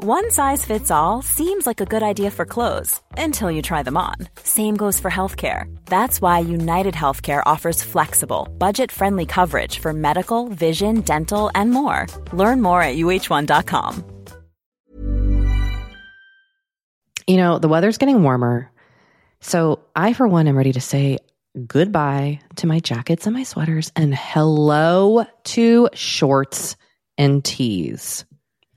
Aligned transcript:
One 0.00 0.30
size 0.30 0.64
fits 0.64 0.92
all 0.92 1.22
seems 1.22 1.66
like 1.66 1.80
a 1.80 1.84
good 1.84 2.04
idea 2.04 2.30
for 2.30 2.44
clothes 2.44 3.00
until 3.16 3.50
you 3.50 3.62
try 3.62 3.82
them 3.82 3.96
on. 3.96 4.14
Same 4.44 4.76
goes 4.76 5.00
for 5.00 5.10
healthcare. 5.10 5.66
That's 5.86 6.22
why 6.22 6.38
United 6.38 6.94
Healthcare 6.94 7.42
offers 7.44 7.82
flexible, 7.82 8.46
budget 8.58 8.92
friendly 8.92 9.26
coverage 9.26 9.80
for 9.80 9.92
medical, 9.92 10.50
vision, 10.50 11.00
dental, 11.00 11.50
and 11.52 11.72
more. 11.72 12.06
Learn 12.32 12.62
more 12.62 12.80
at 12.80 12.94
uh1.com. 12.94 14.04
You 17.26 17.36
know, 17.36 17.58
the 17.58 17.68
weather's 17.68 17.98
getting 17.98 18.22
warmer. 18.22 18.70
So 19.40 19.80
I, 19.96 20.12
for 20.12 20.28
one, 20.28 20.46
am 20.46 20.56
ready 20.56 20.74
to 20.74 20.80
say 20.80 21.18
goodbye 21.66 22.38
to 22.54 22.68
my 22.68 22.78
jackets 22.78 23.26
and 23.26 23.34
my 23.34 23.42
sweaters 23.42 23.90
and 23.96 24.14
hello 24.14 25.26
to 25.46 25.88
shorts 25.92 26.76
and 27.18 27.44
tees. 27.44 28.24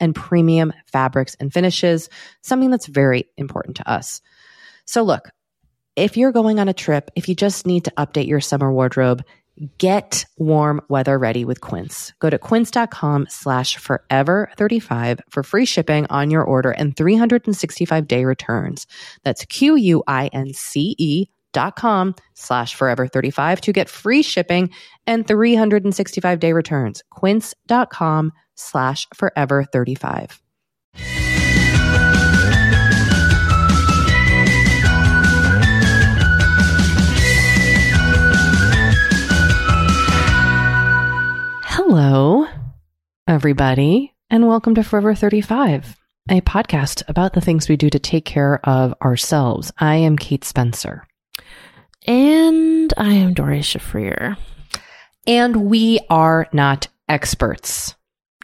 and 0.00 0.14
premium 0.14 0.72
fabrics 0.86 1.36
and 1.40 1.52
finishes, 1.52 2.08
something 2.42 2.70
that's 2.70 2.86
very 2.86 3.28
important 3.36 3.76
to 3.76 3.90
us. 3.90 4.20
So 4.84 5.02
look, 5.02 5.30
if 5.96 6.16
you're 6.16 6.32
going 6.32 6.58
on 6.58 6.68
a 6.68 6.74
trip, 6.74 7.10
if 7.14 7.28
you 7.28 7.34
just 7.34 7.66
need 7.66 7.84
to 7.84 7.92
update 7.92 8.26
your 8.26 8.40
summer 8.40 8.72
wardrobe, 8.72 9.22
get 9.78 10.26
warm 10.36 10.80
weather 10.88 11.16
ready 11.16 11.44
with 11.44 11.60
Quince. 11.60 12.12
Go 12.18 12.30
to 12.30 12.38
quince.com 12.38 13.26
slash 13.28 13.76
forever 13.76 14.50
35 14.56 15.20
for 15.30 15.42
free 15.42 15.64
shipping 15.64 16.06
on 16.10 16.30
your 16.30 16.42
order 16.42 16.72
and 16.72 16.96
365 16.96 18.08
day 18.08 18.24
returns. 18.24 18.86
That's 19.22 19.44
Q-U-I-N-C-E 19.44 21.26
dot 21.52 21.76
com 21.76 22.16
slash 22.34 22.74
forever 22.74 23.06
35 23.06 23.60
to 23.60 23.72
get 23.72 23.88
free 23.88 24.22
shipping 24.22 24.70
and 25.06 25.26
365 25.26 26.40
day 26.40 26.52
returns. 26.52 27.02
Quince.com 27.10 28.32
forever 29.14 29.64
35. 29.64 30.40
Hello, 41.66 42.46
everybody, 43.26 44.12
and 44.30 44.46
welcome 44.48 44.74
to 44.74 44.82
Forever 44.82 45.14
35, 45.14 45.96
a 46.30 46.40
podcast 46.40 47.02
about 47.08 47.32
the 47.32 47.40
things 47.40 47.68
we 47.68 47.76
do 47.76 47.90
to 47.90 47.98
take 47.98 48.24
care 48.24 48.60
of 48.64 48.94
ourselves. 49.02 49.72
I 49.78 49.96
am 49.96 50.16
Kate 50.16 50.44
Spencer, 50.44 51.06
and 52.06 52.92
I 52.96 53.12
am 53.12 53.34
Doree 53.34 53.60
Shafrir. 53.60 54.36
and 55.26 55.68
we 55.68 56.00
are 56.10 56.48
not 56.52 56.88
experts. 57.08 57.94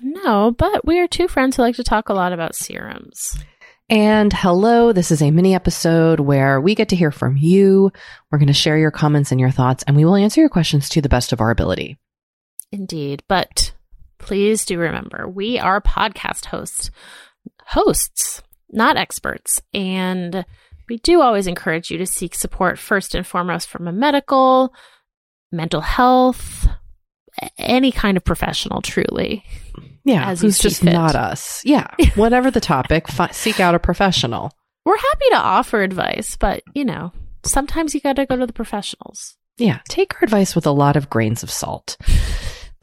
No, 0.02 0.50
but 0.50 0.86
we 0.86 0.98
are 1.00 1.08
two 1.08 1.28
friends 1.28 1.56
who 1.56 1.62
like 1.62 1.76
to 1.76 1.84
talk 1.84 2.08
a 2.08 2.14
lot 2.14 2.32
about 2.32 2.54
serums. 2.54 3.38
And 3.88 4.32
hello, 4.32 4.92
this 4.92 5.10
is 5.10 5.20
a 5.20 5.30
mini 5.30 5.54
episode 5.54 6.20
where 6.20 6.60
we 6.60 6.74
get 6.74 6.90
to 6.90 6.96
hear 6.96 7.10
from 7.10 7.36
you. 7.36 7.90
We're 8.30 8.38
going 8.38 8.46
to 8.46 8.52
share 8.52 8.78
your 8.78 8.92
comments 8.92 9.32
and 9.32 9.40
your 9.40 9.50
thoughts, 9.50 9.82
and 9.86 9.96
we 9.96 10.04
will 10.04 10.14
answer 10.14 10.40
your 10.40 10.48
questions 10.48 10.88
to 10.90 11.00
the 11.00 11.08
best 11.08 11.32
of 11.32 11.40
our 11.40 11.50
ability. 11.50 11.98
Indeed. 12.70 13.24
But 13.26 13.72
please 14.18 14.64
do 14.64 14.78
remember, 14.78 15.28
we 15.28 15.58
are 15.58 15.80
podcast 15.80 16.46
hosts, 16.46 16.90
hosts, 17.64 18.42
not 18.70 18.96
experts. 18.96 19.60
And 19.74 20.44
we 20.88 20.98
do 20.98 21.20
always 21.20 21.48
encourage 21.48 21.90
you 21.90 21.98
to 21.98 22.06
seek 22.06 22.34
support 22.34 22.78
first 22.78 23.14
and 23.14 23.26
foremost 23.26 23.68
from 23.68 23.88
a 23.88 23.92
medical, 23.92 24.72
mental 25.50 25.80
health, 25.80 26.68
any 27.58 27.92
kind 27.92 28.16
of 28.16 28.24
professional, 28.24 28.82
truly. 28.82 29.44
Yeah, 30.04 30.34
who's 30.34 30.58
just 30.58 30.82
fit. 30.82 30.92
not 30.92 31.14
us. 31.14 31.62
Yeah, 31.64 31.86
whatever 32.14 32.50
the 32.50 32.60
topic, 32.60 33.08
fi- 33.08 33.30
seek 33.30 33.60
out 33.60 33.74
a 33.74 33.78
professional. 33.78 34.52
We're 34.84 34.96
happy 34.96 35.26
to 35.30 35.36
offer 35.36 35.82
advice, 35.82 36.36
but 36.36 36.62
you 36.74 36.84
know, 36.84 37.12
sometimes 37.44 37.94
you 37.94 38.00
got 38.00 38.16
to 38.16 38.26
go 38.26 38.36
to 38.36 38.46
the 38.46 38.52
professionals. 38.52 39.36
Yeah, 39.58 39.80
take 39.88 40.14
our 40.14 40.20
advice 40.22 40.54
with 40.54 40.66
a 40.66 40.72
lot 40.72 40.96
of 40.96 41.10
grains 41.10 41.42
of 41.42 41.50
salt. 41.50 41.96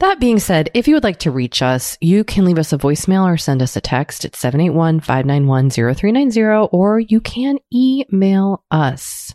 That 0.00 0.20
being 0.20 0.38
said, 0.38 0.70
if 0.74 0.86
you 0.86 0.94
would 0.94 1.02
like 1.02 1.18
to 1.20 1.32
reach 1.32 1.60
us, 1.60 1.98
you 2.00 2.22
can 2.22 2.44
leave 2.44 2.58
us 2.58 2.72
a 2.72 2.78
voicemail 2.78 3.24
or 3.24 3.36
send 3.36 3.62
us 3.62 3.74
a 3.74 3.80
text 3.80 4.24
at 4.24 4.34
781-591-0390, 4.34 6.68
or 6.72 7.00
you 7.00 7.20
can 7.20 7.58
email 7.74 8.62
us 8.70 9.34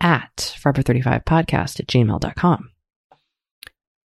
at 0.00 0.56
forever35podcast 0.62 1.80
at 1.80 1.88
gmail.com. 1.88 2.70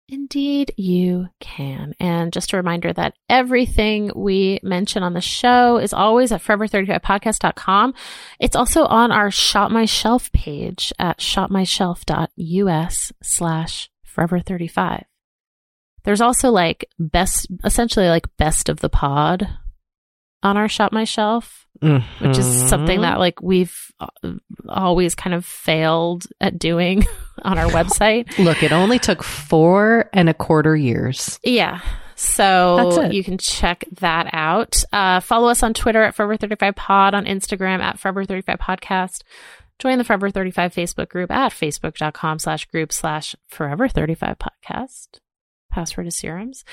Indeed, 0.09 0.73
you 0.78 1.28
can. 1.41 1.94
And 2.00 2.31
just 2.31 2.53
a 2.53 2.57
reminder 2.57 2.94
that 2.94 3.16
everything 3.29 4.09
we 4.16 4.62
mention 4.63 5.03
on 5.03 5.12
the 5.13 5.19
show 5.19 5.78
is 5.78 5.91
always 5.91 6.31
at 6.31 6.41
forever35podcast.com. 6.41 7.94
It's 8.40 8.56
also 8.56 8.85
on 8.85 9.12
our 9.12 9.29
Shop 9.31 9.69
My 9.69 9.84
Shelf 9.84 10.31
page 10.31 10.94
at 10.97 11.19
shopmyshelf.us 11.19 13.12
slash 13.22 13.90
forever35. 14.16 15.03
There's 16.06 16.22
also 16.22 16.51
like 16.51 16.88
best, 16.97 17.47
essentially 17.66 18.07
like 18.07 18.28
best 18.38 18.69
of 18.69 18.79
the 18.79 18.88
pod 18.90 19.46
on 20.41 20.56
our 20.56 20.69
Shop 20.69 20.94
My 20.94 21.03
Shelf 21.03 21.66
which 21.82 22.38
is 22.38 22.70
something 22.70 23.02
that 23.02 23.20
like 23.20 23.42
we've 23.42 23.92
uh, 24.00 24.08
always 24.68 25.16
kind 25.16 25.34
of 25.34 25.46
failed 25.46 26.26
at 26.42 26.58
doing 26.60 27.06
on 27.44 27.58
our 27.58 27.70
website. 27.70 28.38
Look, 28.44 28.64
it 28.64 28.72
only 28.72 29.00
took 29.00 29.24
four 29.24 30.09
and 30.14 30.29
a 30.29 30.34
quarter 30.34 30.76
years. 30.76 31.40
Yeah. 31.44 31.82
So 32.16 33.09
you 33.12 33.24
can 33.24 33.38
check 33.38 33.85
that 34.00 34.29
out. 34.34 34.84
Uh, 34.91 35.20
follow 35.20 35.50
us 35.50 35.62
on 35.62 35.76
Twitter 35.76 36.02
at 36.02 36.16
Forever35Pod, 36.16 37.14
on 37.14 37.26
Instagram 37.26 37.80
at 37.80 38.00
Forever35Podcast. 38.00 39.22
Join 39.78 40.00
the 40.00 40.03
Forever 40.03 40.32
35 40.32 40.73
Facebook 40.73 41.09
group 41.09 41.30
at 41.30 41.52
facebook.com 41.52 42.40
slash 42.40 42.66
group 42.66 42.91
slash 42.91 43.35
Forever35Podcast. 43.52 45.20
Password 45.72 46.08
is 46.08 46.18
serums. 46.18 46.64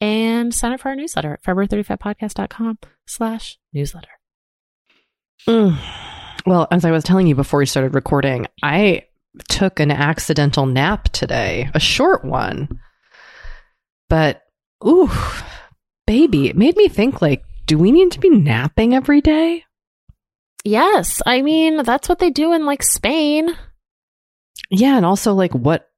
And 0.00 0.54
sign 0.54 0.72
up 0.72 0.80
for 0.80 0.90
our 0.90 0.96
newsletter 0.96 1.32
at 1.34 1.42
Forever35Podcast.com 1.42 2.78
slash 3.04 3.58
newsletter. 3.72 4.21
Mm. 5.48 5.78
Well, 6.44 6.66
as 6.72 6.84
I 6.84 6.90
was 6.90 7.04
telling 7.04 7.28
you 7.28 7.36
before 7.36 7.60
we 7.60 7.66
started 7.66 7.94
recording, 7.94 8.48
I 8.64 9.04
took 9.48 9.78
an 9.78 9.92
accidental 9.92 10.66
nap 10.66 11.04
today, 11.10 11.70
a 11.72 11.78
short 11.78 12.24
one. 12.24 12.80
But, 14.08 14.42
ooh, 14.84 15.08
baby, 16.04 16.48
it 16.48 16.56
made 16.56 16.76
me 16.76 16.88
think 16.88 17.22
like, 17.22 17.44
do 17.66 17.78
we 17.78 17.92
need 17.92 18.10
to 18.10 18.18
be 18.18 18.28
napping 18.28 18.92
every 18.92 19.20
day? 19.20 19.64
Yes. 20.64 21.22
I 21.24 21.42
mean, 21.42 21.84
that's 21.84 22.08
what 22.08 22.18
they 22.18 22.30
do 22.30 22.52
in 22.52 22.66
like 22.66 22.82
Spain. 22.82 23.56
Yeah, 24.68 24.96
and 24.96 25.06
also 25.06 25.34
like 25.34 25.52
what 25.52 25.88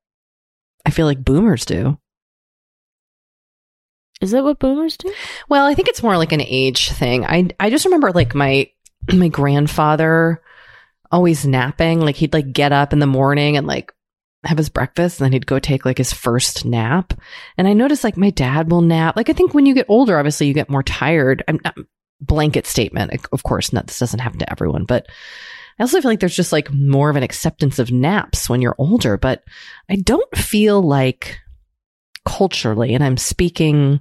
I 0.85 0.91
feel 0.91 1.07
like 1.07 1.25
boomers 1.25 1.65
do. 1.65 1.99
Is 4.21 4.31
that 4.33 4.45
what 4.45 4.59
boomers 4.59 4.97
do? 4.97 5.13
Well, 5.49 5.67
I 5.67 5.75
think 5.75 5.89
it's 5.89 6.03
more 6.03 6.17
like 6.17 6.33
an 6.33 6.41
age 6.41 6.91
thing. 6.91 7.25
I 7.25 7.49
I 7.59 7.71
just 7.71 7.85
remember 7.85 8.13
like 8.13 8.35
my 8.35 8.71
my 9.13 9.29
grandfather 9.29 10.43
always 11.11 11.47
napping. 11.47 12.01
Like 12.01 12.17
he'd 12.17 12.33
like 12.33 12.53
get 12.53 12.73
up 12.73 12.93
in 12.93 12.99
the 12.99 13.07
morning 13.07 13.57
and 13.57 13.67
like 13.67 13.93
have 14.45 14.59
his 14.59 14.69
breakfast 14.69 15.21
and 15.21 15.27
then 15.27 15.33
he'd 15.33 15.47
go 15.47 15.59
take 15.59 15.85
like 15.85 15.99
his 15.99 16.13
first 16.13 16.65
nap. 16.65 17.15
And 17.57 17.67
I 17.67 17.73
noticed 17.73 18.05
like 18.05 18.17
my 18.17 18.31
dad 18.31 18.71
will 18.71 18.83
nap. 18.83 19.17
Like 19.17 19.31
I 19.31 19.33
think 19.33 19.55
when 19.55 19.67
you 19.67 19.75
get 19.75 19.87
older, 19.89 20.19
obviously 20.19 20.47
you 20.47 20.55
get 20.55 20.71
more 20.71 20.83
tired. 20.83 21.43
I'm 21.49 21.61
not 21.65 21.77
blanket 22.21 22.67
statement. 22.67 23.27
Of 23.33 23.43
course, 23.43 23.73
not, 23.73 23.87
this 23.87 23.99
doesn't 23.99 24.21
happen 24.21 24.41
to 24.41 24.51
everyone, 24.51 24.85
but 24.85 25.07
I 25.79 25.83
also 25.83 26.01
feel 26.01 26.11
like 26.11 26.21
there's 26.21 26.37
just 26.37 26.53
like 26.53 26.73
more 26.73 27.11
of 27.11 27.17
an 27.17 27.23
acceptance 27.23 27.79
of 27.79 27.91
naps 27.91 28.49
when 28.49 28.63
you're 28.63 28.77
older, 28.79 29.17
but 29.17 29.43
I 29.89 29.97
don't 29.97 30.37
feel 30.37 30.81
like 30.81 31.39
culturally, 32.25 32.95
and 32.95 33.03
I'm 33.03 33.17
speaking, 33.17 34.01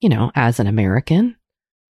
you 0.00 0.08
know, 0.08 0.30
as 0.34 0.60
an 0.60 0.66
American, 0.66 1.36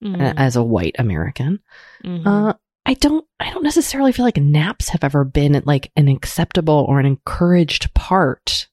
Mm. 0.05 0.35
as 0.37 0.57
a 0.57 0.63
white 0.63 0.97
American, 0.99 1.61
Mhm. 2.05 2.27
uh, 2.27 2.53
I 2.87 2.93
don't, 2.95 3.25
I 3.41 3.51
don't 3.51 3.63
necessarily 3.63 4.13
feel 4.13 4.27
like 4.27 4.37
naps 4.37 4.91
have 4.91 5.03
ever 5.05 5.25
been 5.25 5.63
like 5.65 5.91
an 5.97 6.09
acceptable 6.09 6.85
or 6.89 7.01
an 7.01 7.07
encouraged 7.07 7.95
part 7.95 8.69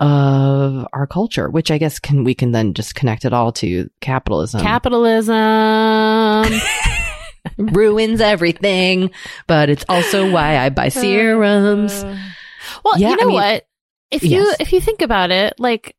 of 0.00 0.86
our 0.92 1.08
culture, 1.08 1.50
which 1.50 1.72
I 1.72 1.78
guess 1.78 1.98
can, 1.98 2.22
we 2.22 2.34
can 2.34 2.52
then 2.52 2.72
just 2.74 2.94
connect 2.94 3.24
it 3.24 3.32
all 3.32 3.50
to 3.54 3.90
capitalism. 4.00 4.60
Capitalism. 4.60 5.34
ruins 7.58 8.20
everything, 8.20 9.10
but 9.46 9.70
it's 9.70 9.84
also 9.88 10.30
why 10.30 10.58
I 10.58 10.68
buy 10.70 10.88
serums. 10.88 11.92
Uh, 11.92 12.16
well, 12.84 12.98
Yeah, 12.98 13.08
you 13.08 13.14
I 13.14 13.16
know 13.16 13.26
mean- 13.26 13.34
what? 13.34 13.64
If 14.10 14.22
you 14.22 14.38
Yes. 14.44 14.56
if 14.60 14.72
you 14.72 14.80
think 14.80 15.02
about 15.02 15.30
it, 15.30 15.52
like 15.58 15.94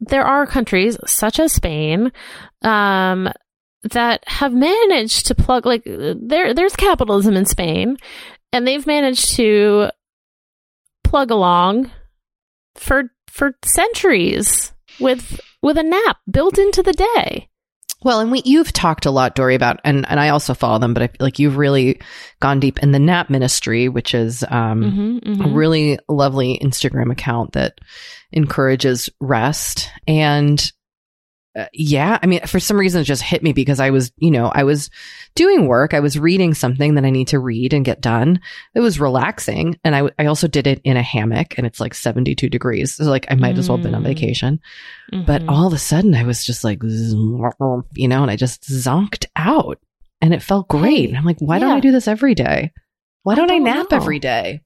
there 0.00 0.24
are 0.24 0.46
countries 0.46 0.96
such 1.06 1.38
as 1.38 1.52
Spain 1.52 2.12
um 2.62 3.30
that 3.82 4.22
have 4.26 4.52
managed 4.52 5.26
to 5.26 5.34
plug 5.34 5.64
like 5.64 5.82
there 5.84 6.52
there's 6.54 6.76
capitalism 6.76 7.36
in 7.36 7.46
Spain 7.46 7.96
and 8.52 8.66
they've 8.66 8.86
managed 8.86 9.34
to 9.36 9.90
plug 11.04 11.30
along 11.30 11.90
for 12.74 13.10
for 13.28 13.54
centuries 13.64 14.72
with 15.00 15.40
with 15.62 15.76
a 15.76 15.82
nap 15.82 16.18
built 16.30 16.58
into 16.58 16.82
the 16.82 16.92
day. 16.92 17.49
Well, 18.02 18.20
and 18.20 18.30
we 18.32 18.42
you've 18.44 18.72
talked 18.72 19.04
a 19.06 19.10
lot, 19.10 19.34
Doree, 19.34 19.54
about 19.54 19.80
and 19.84 20.06
and 20.08 20.18
I 20.18 20.30
also 20.30 20.54
follow 20.54 20.78
them, 20.78 20.94
but 20.94 21.02
I 21.02 21.06
feel 21.08 21.16
like 21.20 21.38
you've 21.38 21.56
really 21.58 22.00
gone 22.40 22.58
deep 22.60 22.78
in 22.78 22.92
the 22.92 22.98
Nap 22.98 23.28
Ministry, 23.28 23.88
which 23.88 24.14
is 24.14 24.42
um, 24.48 25.20
Mhm, 25.22 25.40
a 25.40 25.44
mhm. 25.48 25.54
really 25.54 25.98
lovely 26.08 26.58
Instagram 26.62 27.12
account 27.12 27.52
that 27.52 27.78
encourages 28.32 29.10
rest. 29.20 29.90
And 30.08 30.72
uh, 31.58 31.66
yeah, 31.72 32.18
I 32.22 32.26
mean, 32.26 32.40
for 32.46 32.60
some 32.60 32.78
reason, 32.78 33.00
it 33.00 33.04
just 33.04 33.22
hit 33.22 33.42
me 33.42 33.52
because 33.52 33.80
I 33.80 33.90
was, 33.90 34.12
you 34.18 34.30
know, 34.30 34.52
I 34.54 34.62
was 34.62 34.88
doing 35.34 35.66
work, 35.66 35.94
I 35.94 36.00
was 36.00 36.18
reading 36.18 36.54
something 36.54 36.94
that 36.94 37.04
I 37.04 37.10
need 37.10 37.28
to 37.28 37.40
read 37.40 37.72
and 37.72 37.84
get 37.84 38.00
done. 38.00 38.40
It 38.74 38.80
was 38.80 39.00
relaxing, 39.00 39.76
and 39.82 39.96
I 39.96 40.10
I 40.18 40.26
also 40.26 40.46
did 40.46 40.66
it 40.68 40.80
in 40.84 40.96
a 40.96 41.02
hammock, 41.02 41.58
and 41.58 41.66
it's 41.66 41.80
like 41.80 41.94
seventy 41.94 42.34
two 42.36 42.48
degrees, 42.48 42.94
so 42.94 43.04
like 43.04 43.26
I 43.30 43.34
might 43.34 43.58
as 43.58 43.68
well 43.68 43.78
have 43.78 43.84
been 43.84 43.94
on 43.96 44.02
Mm. 44.02 44.06
vacation. 44.06 44.60
But 45.26 45.42
Mhm. 45.42 45.48
all 45.48 45.66
of 45.66 45.72
a 45.72 45.78
sudden, 45.78 46.14
I 46.14 46.22
was 46.22 46.44
just 46.44 46.62
like, 46.62 46.80
you 46.84 48.08
know, 48.08 48.22
and 48.22 48.30
I 48.30 48.36
just 48.36 48.62
zonked 48.62 49.26
out 49.34 49.78
and 50.20 50.32
it 50.32 50.42
felt 50.42 50.68
great. 50.68 51.08
And 51.08 51.18
I'm 51.18 51.24
like, 51.24 51.40
why 51.40 51.58
don't. 51.58 51.72
I 51.72 51.80
do 51.80 51.90
this 51.90 52.06
every 52.06 52.34
day? 52.36 52.70
Why 53.24 53.34
don't 53.34 53.50
I, 53.50 53.54
don't 53.54 53.64
nap 53.64 53.90
know. 53.90 53.96
every 53.96 54.18
day? 54.20 54.60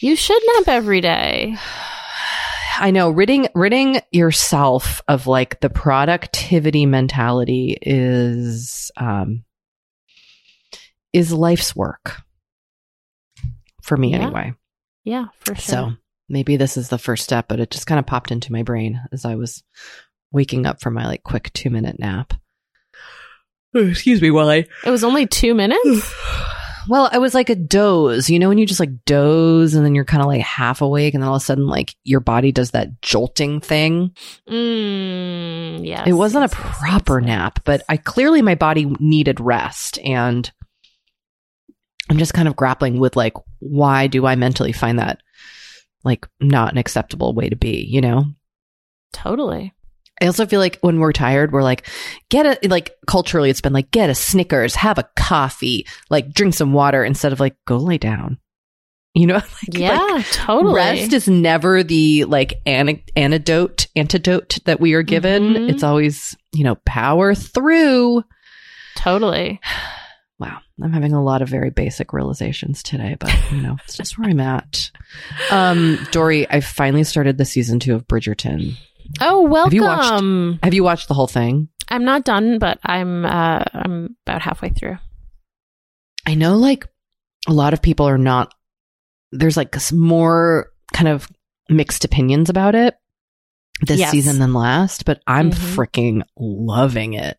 you 0.00 0.14
should 0.16 0.40
nap 0.56 0.68
every 0.68 1.00
day. 1.00 1.56
I 2.78 2.90
know 2.90 3.10
ridding, 3.10 3.48
ridding 3.54 4.00
yourself 4.10 5.00
of 5.08 5.26
like 5.26 5.60
the 5.60 5.70
productivity 5.70 6.86
mentality 6.86 7.76
is, 7.80 8.90
um, 8.96 9.44
is 11.12 11.32
life's 11.32 11.76
work 11.76 12.16
for 13.82 13.96
me 13.96 14.12
Yeah. 14.12 14.18
anyway. 14.22 14.54
Yeah, 15.04 15.26
for 15.40 15.54
sure. 15.54 15.62
So 15.62 15.92
maybe 16.28 16.56
this 16.56 16.76
is 16.76 16.88
the 16.88 16.98
first 16.98 17.24
step, 17.24 17.46
but 17.48 17.60
it 17.60 17.70
just 17.70 17.86
kind 17.86 17.98
of 17.98 18.06
popped 18.06 18.30
into 18.30 18.52
my 18.52 18.62
brain 18.62 19.00
as 19.12 19.24
I 19.24 19.34
was 19.34 19.62
waking 20.30 20.64
up 20.66 20.80
from 20.80 20.94
my 20.94 21.06
like 21.06 21.22
quick 21.22 21.52
two 21.52 21.70
minute 21.70 21.98
nap. 21.98 22.32
Excuse 23.74 24.20
me 24.22 24.30
while 24.30 24.48
I. 24.48 24.66
It 24.84 24.90
was 24.90 25.02
only 25.04 25.26
two 25.26 25.54
minutes. 25.54 26.14
Well, 26.88 27.08
I 27.12 27.18
was 27.18 27.34
like 27.34 27.50
a 27.50 27.54
doze, 27.54 28.28
you 28.28 28.38
know, 28.38 28.48
when 28.48 28.58
you 28.58 28.66
just 28.66 28.80
like 28.80 29.04
doze 29.04 29.74
and 29.74 29.84
then 29.84 29.94
you're 29.94 30.04
kind 30.04 30.22
of 30.22 30.26
like 30.26 30.40
half 30.40 30.80
awake 30.80 31.14
and 31.14 31.22
then 31.22 31.28
all 31.28 31.36
of 31.36 31.42
a 31.42 31.44
sudden 31.44 31.66
like 31.66 31.94
your 32.04 32.20
body 32.20 32.52
does 32.52 32.72
that 32.72 33.00
jolting 33.02 33.60
thing. 33.60 34.14
Mm, 34.48 35.86
yes. 35.86 36.06
it 36.06 36.12
wasn't 36.12 36.42
yes, 36.42 36.52
a 36.52 36.56
proper 36.56 37.20
yes, 37.20 37.26
nap, 37.26 37.60
but 37.64 37.82
I 37.88 37.96
clearly 37.96 38.42
my 38.42 38.54
body 38.54 38.86
needed 38.98 39.40
rest 39.40 39.98
and 40.00 40.50
I'm 42.10 42.18
just 42.18 42.34
kind 42.34 42.48
of 42.48 42.56
grappling 42.56 42.98
with 42.98 43.16
like, 43.16 43.34
why 43.60 44.06
do 44.06 44.26
I 44.26 44.34
mentally 44.34 44.72
find 44.72 44.98
that 44.98 45.22
like 46.04 46.26
not 46.40 46.72
an 46.72 46.78
acceptable 46.78 47.32
way 47.34 47.48
to 47.48 47.56
be, 47.56 47.86
you 47.88 48.00
know? 48.00 48.24
totally. 49.12 49.72
I 50.22 50.26
also 50.26 50.46
feel 50.46 50.60
like 50.60 50.78
when 50.80 51.00
we're 51.00 51.12
tired, 51.12 51.52
we're 51.52 51.62
like, 51.64 51.86
get 52.30 52.46
a, 52.46 52.68
like 52.68 52.92
culturally, 53.06 53.50
it's 53.50 53.60
been 53.60 53.72
like, 53.72 53.90
get 53.90 54.08
a 54.08 54.14
Snickers, 54.14 54.76
have 54.76 54.96
a 54.98 55.08
coffee, 55.16 55.86
like 56.10 56.32
drink 56.32 56.54
some 56.54 56.72
water 56.72 57.04
instead 57.04 57.32
of 57.32 57.40
like, 57.40 57.56
go 57.66 57.76
lay 57.76 57.98
down. 57.98 58.38
You 59.14 59.26
know, 59.26 59.34
like, 59.34 59.44
Yeah, 59.72 59.98
like, 59.98 60.26
totally. 60.30 60.74
rest 60.74 61.12
is 61.12 61.28
never 61.28 61.82
the 61.82 62.24
like 62.24 62.54
an- 62.64 63.02
antidote, 63.16 63.88
antidote 63.96 64.58
that 64.64 64.80
we 64.80 64.94
are 64.94 65.02
given. 65.02 65.42
Mhm. 65.54 65.70
It's 65.70 65.82
always, 65.82 66.34
you 66.54 66.64
know, 66.64 66.76
power 66.86 67.34
through. 67.34 68.22
totally. 68.96 69.60
Wow. 70.38 70.58
I'm 70.82 70.92
having 70.92 71.12
a 71.12 71.22
lot 71.22 71.40
of 71.40 71.48
very 71.48 71.70
basic 71.70 72.12
realizations 72.12 72.82
today, 72.82 73.16
but 73.20 73.32
you 73.52 73.58
know, 73.60 73.76
it's 73.84 73.96
just 73.96 74.18
where 74.18 74.28
I'm 74.28 74.40
at. 74.40 74.90
Um, 75.52 76.04
Doree, 76.10 76.48
I 76.50 76.58
finally 76.60 77.04
started 77.04 77.38
the 77.38 77.44
season 77.44 77.78
two 77.78 77.94
of 77.94 78.08
Bridgerton. 78.08 78.74
Oh, 79.20 79.42
welcome. 79.42 79.74
you 79.74 79.82
watched- 79.82 80.64
Have 80.64 80.74
you 80.74 80.84
watched 80.84 81.08
the 81.08 81.14
whole 81.14 81.26
thing? 81.26 81.68
I'm 81.88 82.04
not 82.04 82.24
done, 82.24 82.58
but 82.58 82.78
I'm 82.84 83.24
uh 83.26 83.62
I'm 83.74 84.16
about 84.26 84.42
halfway 84.42 84.70
through. 84.70 84.98
I 86.26 86.34
know 86.34 86.56
like 86.56 86.86
a 87.48 87.52
lot 87.52 87.74
of 87.74 87.82
people 87.82 88.06
are 88.08 88.18
not 88.18 88.54
there's 89.32 89.56
like 89.56 89.74
more 89.92 90.68
kind 90.92 91.08
of 91.08 91.28
mixed 91.68 92.04
opinions 92.04 92.48
about 92.50 92.74
it 92.74 92.94
this 93.86 93.98
Yes. 93.98 94.10
season 94.10 94.38
than 94.38 94.52
last, 94.54 95.04
but 95.04 95.20
I'm 95.26 95.50
Mhm. 95.50 95.54
freaking 95.74 96.22
loving 96.38 97.14
it. 97.14 97.36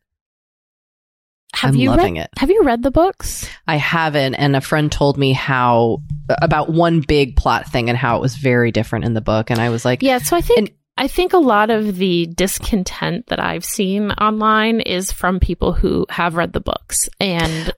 Have 1.55 1.75
I'm 1.75 1.79
you 1.79 1.89
loving 1.91 2.15
read, 2.15 2.23
it. 2.23 2.29
Have 2.39 2.49
you 2.49 2.63
read 2.63 2.81
the 2.83 2.89
books? 2.91 3.47
I 3.67 3.75
haven't 3.77 4.35
and 4.35 4.55
a 4.55 4.61
friend 4.61 4.91
told 4.91 5.17
me 5.17 5.33
how 5.33 5.99
about 6.41 6.69
one 6.71 7.01
big 7.01 7.35
plot 7.35 7.67
thing 7.71 7.89
and 7.89 7.97
how 7.97 8.17
it 8.17 8.21
was 8.21 8.35
very 8.35 8.71
different 8.71 9.05
in 9.05 9.13
the 9.13 9.21
book 9.21 9.49
and 9.51 9.59
I 9.61 9.69
was 9.69 9.85
like 9.85 10.01
Yeah, 10.01 10.17
so 10.17 10.35
I 10.35 10.41
think 10.41 10.73
I 10.95 11.07
think 11.07 11.33
a 11.33 11.39
lot 11.39 11.69
of 11.69 11.95
the 11.97 12.27
discontent 12.27 13.27
that 13.27 13.39
I've 13.39 13.65
seen 13.65 14.11
online 14.11 14.79
is 14.79 15.11
from 15.11 15.39
people 15.39 15.73
who 15.73 16.05
have 16.09 16.35
read 16.35 16.53
the 16.53 16.59
books 16.59 17.09
and 17.19 17.73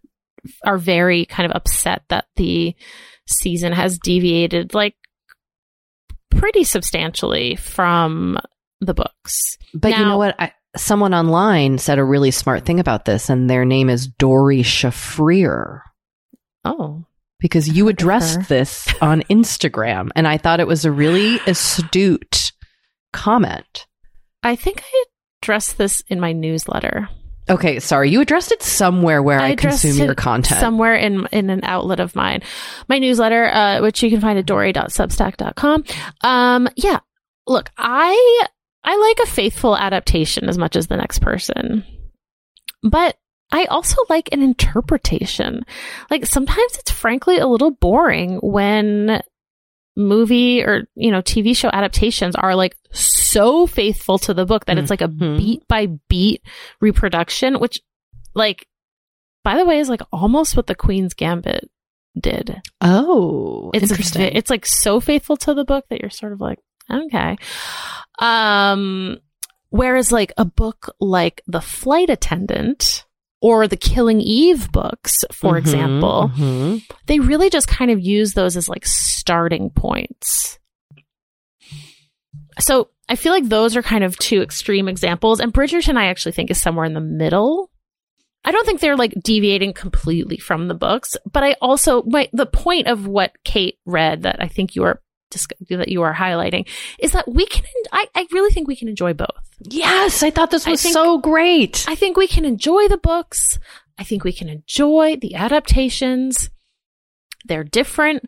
are 0.63 0.77
very 0.77 1.25
kind 1.25 1.50
of 1.50 1.55
upset 1.55 2.03
that 2.10 2.25
the 2.36 2.75
season 3.27 3.72
has 3.74 3.98
deviated 3.98 4.74
like 4.74 4.95
pretty 6.29 6.63
substantially 6.63 7.55
from 7.55 8.38
the 8.81 8.93
books. 8.93 9.57
But 9.74 9.98
you 9.98 10.05
know 10.05 10.17
what? 10.17 10.36
I, 10.38 10.51
someone 10.75 11.13
online 11.13 11.77
said 11.77 12.00
a 12.00 12.03
really 12.03 12.31
smart 12.31 12.65
thing 12.65 12.79
about 12.79 13.05
this, 13.05 13.29
and 13.29 13.50
their 13.50 13.65
name 13.65 13.89
is 13.89 14.07
Doree 14.07 14.63
Shafrir. 14.63 15.81
Oh. 16.63 17.05
Because 17.39 17.69
you 17.69 17.89
addressed 17.89 18.48
this 18.50 18.88
on 19.01 19.22
Instagram, 19.24 20.10
and 20.15 20.27
I 20.27 20.38
thought 20.38 20.60
it 20.60 20.67
was 20.67 20.86
a 20.86 20.91
really 20.91 21.39
astute 21.45 22.53
comment. 23.15 23.88
I 24.43 24.55
think 24.55 24.84
I 24.84 25.05
addressed 25.41 25.77
this 25.77 26.03
in 26.07 26.19
my 26.19 26.34
newsletter. 26.34 27.10
Okay, 27.48 27.79
sorry, 27.79 28.10
you 28.10 28.22
addressed 28.22 28.51
it 28.51 28.63
somewhere 28.63 29.22
where 29.22 29.39
I, 29.39 29.50
addressed 29.50 29.84
consume 29.84 30.05
your 30.05 30.15
content. 30.15 30.60
somewhere 30.60 30.95
in 30.95 31.27
in 31.31 31.50
an 31.50 31.62
outlet 31.63 32.00
of 32.00 32.15
mine. 32.15 32.41
My 32.89 32.98
newsletter, 32.98 33.45
uh, 33.45 33.81
which 33.81 34.01
you 34.01 34.10
can 34.10 34.19
find 34.19 34.39
at 34.39 34.45
dory.substack.com. 34.45 35.84
Um, 36.22 36.67
yeah, 36.75 37.00
look, 37.45 37.72
I 37.77 38.43
I 38.84 38.98
like 38.98 39.27
a 39.27 39.31
faithful 39.31 39.77
adaptation 39.77 40.50
as 40.50 40.57
much 40.57 40.75
as 40.75 40.88
the 40.88 40.98
next 40.98 41.19
person, 41.19 41.84
but 42.81 43.15
I 43.51 43.65
also 43.65 43.98
like 44.10 44.29
an 44.31 44.41
interpretation. 44.41 45.65
Like 46.10 46.25
sometimes 46.25 46.77
it's 46.77 46.91
frankly 46.91 47.38
a 47.38 47.48
little 47.48 47.72
boring 47.72 48.39
when 48.41 49.22
movie 49.95 50.61
or 50.63 50.87
you 50.95 51.09
know 51.11 51.21
TV 51.21 51.55
show 51.55 51.69
adaptations 51.71 52.35
are 52.35 52.55
like 52.55 52.75
so 52.91 53.65
faithful 53.67 54.17
to 54.19 54.33
the 54.33 54.45
book 54.45 54.65
that 54.65 54.77
it's 54.77 54.89
like 54.89 55.01
a 55.01 55.07
Mhm. 55.07 55.37
beat 55.37 55.67
by 55.67 55.87
beat 56.09 56.41
reproduction 56.81 57.59
which 57.59 57.79
like 58.33 58.67
by 59.43 59.55
the 59.57 59.65
way 59.65 59.79
is 59.79 59.87
like 59.89 60.01
almost 60.11 60.57
what 60.57 60.67
the 60.67 60.75
Queen's 60.75 61.13
Gambit 61.13 61.69
did. 62.19 62.61
Oh, 62.81 63.71
It's 63.73 63.89
interesting. 63.91 64.31
it's 64.35 64.49
like 64.49 64.65
so 64.65 64.99
faithful 64.99 65.37
to 65.37 65.53
the 65.53 65.65
book 65.65 65.85
that 65.89 66.01
you're 66.01 66.09
sort 66.09 66.33
of 66.33 66.41
like, 66.41 66.59
okay. 66.91 67.37
Um 68.19 69.17
whereas 69.69 70.11
like 70.11 70.31
a 70.37 70.45
book 70.45 70.93
like 70.99 71.41
The 71.47 71.61
Flight 71.61 72.09
Attendant 72.09 73.04
or 73.45 73.67
the 73.67 73.77
Killing 73.77 74.21
Eve 74.21 74.71
books, 74.71 75.23
for 75.31 75.53
Mhm, 75.53 75.57
example, 75.59 76.31
mhm. 76.35 76.81
they 77.05 77.19
really 77.19 77.51
just 77.51 77.67
kind 77.67 77.91
of 77.91 77.99
use 77.99 78.33
those 78.33 78.57
as 78.57 78.67
like 78.67 78.87
starting 78.87 79.69
points. 79.69 80.57
So 82.59 82.89
I 83.07 83.15
feel 83.15 83.31
like 83.31 83.47
those 83.47 83.75
are 83.75 83.83
kind 83.83 84.03
of 84.03 84.17
two 84.17 84.41
extreme 84.41 84.87
examples. 84.87 85.39
And 85.39 85.53
Bridgerton, 85.53 85.95
I 85.95 86.07
actually 86.07 86.31
think 86.31 86.49
is 86.49 86.59
somewhere 86.59 86.85
in 86.85 86.95
the 86.95 87.01
middle. 87.01 87.69
I 88.43 88.51
don't 88.51 88.65
think 88.65 88.79
they're 88.79 88.97
like 88.97 89.13
deviating 89.21 89.73
completely 89.73 90.37
from 90.37 90.67
the 90.67 90.73
books, 90.73 91.15
but 91.31 91.43
I 91.43 91.55
also, 91.61 92.01
my, 92.03 92.27
the 92.33 92.47
point 92.47 92.87
of 92.87 93.05
what 93.05 93.31
Kate 93.43 93.77
read 93.85 94.23
that 94.23 94.37
I 94.41 94.47
think 94.47 94.75
you 94.75 94.83
are 94.85 95.01
that 95.70 95.89
you 95.89 96.01
are 96.01 96.13
highlighting 96.13 96.68
is 97.00 97.12
that 97.12 97.27
we 97.27 97.46
can, 97.46 97.63
I, 97.92 98.08
I 98.15 98.27
really 98.32 98.51
think 98.54 98.68
we 98.68 98.75
can 98.75 98.88
enjoy 98.88 99.13
both. 99.13 99.30
Yes, 99.60 100.24
I 100.24 100.30
thought 100.30 100.51
this 100.51 100.68
was 100.68 100.82
think- 100.82 100.94
so 100.94 101.18
great. 101.18 101.86
I 101.88 101.96
think 101.96 102.18
we 102.18 102.27
can 102.27 102.46
enjoy 102.46 102.88
the 102.88 102.98
books. 102.98 103.60
I 103.98 104.04
think 104.04 104.24
we 104.24 104.34
can 104.34 104.50
enjoy 104.50 105.15
the 105.18 105.36
adaptations. 105.36 106.50
They're 107.46 107.63
different. 107.63 108.27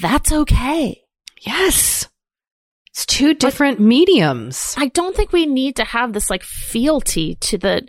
That's 0.00 0.32
okay. 0.32 1.02
yes. 1.40 2.06
It's 2.92 3.06
two 3.06 3.34
different 3.34 3.78
mediums. 3.78 4.74
I 4.76 4.88
don't 4.88 5.14
think 5.14 5.32
we 5.32 5.46
need 5.46 5.76
to 5.76 5.84
have 5.84 6.12
this 6.12 6.28
like 6.28 6.42
fealty 6.42 7.36
to 7.36 7.56
the 7.56 7.86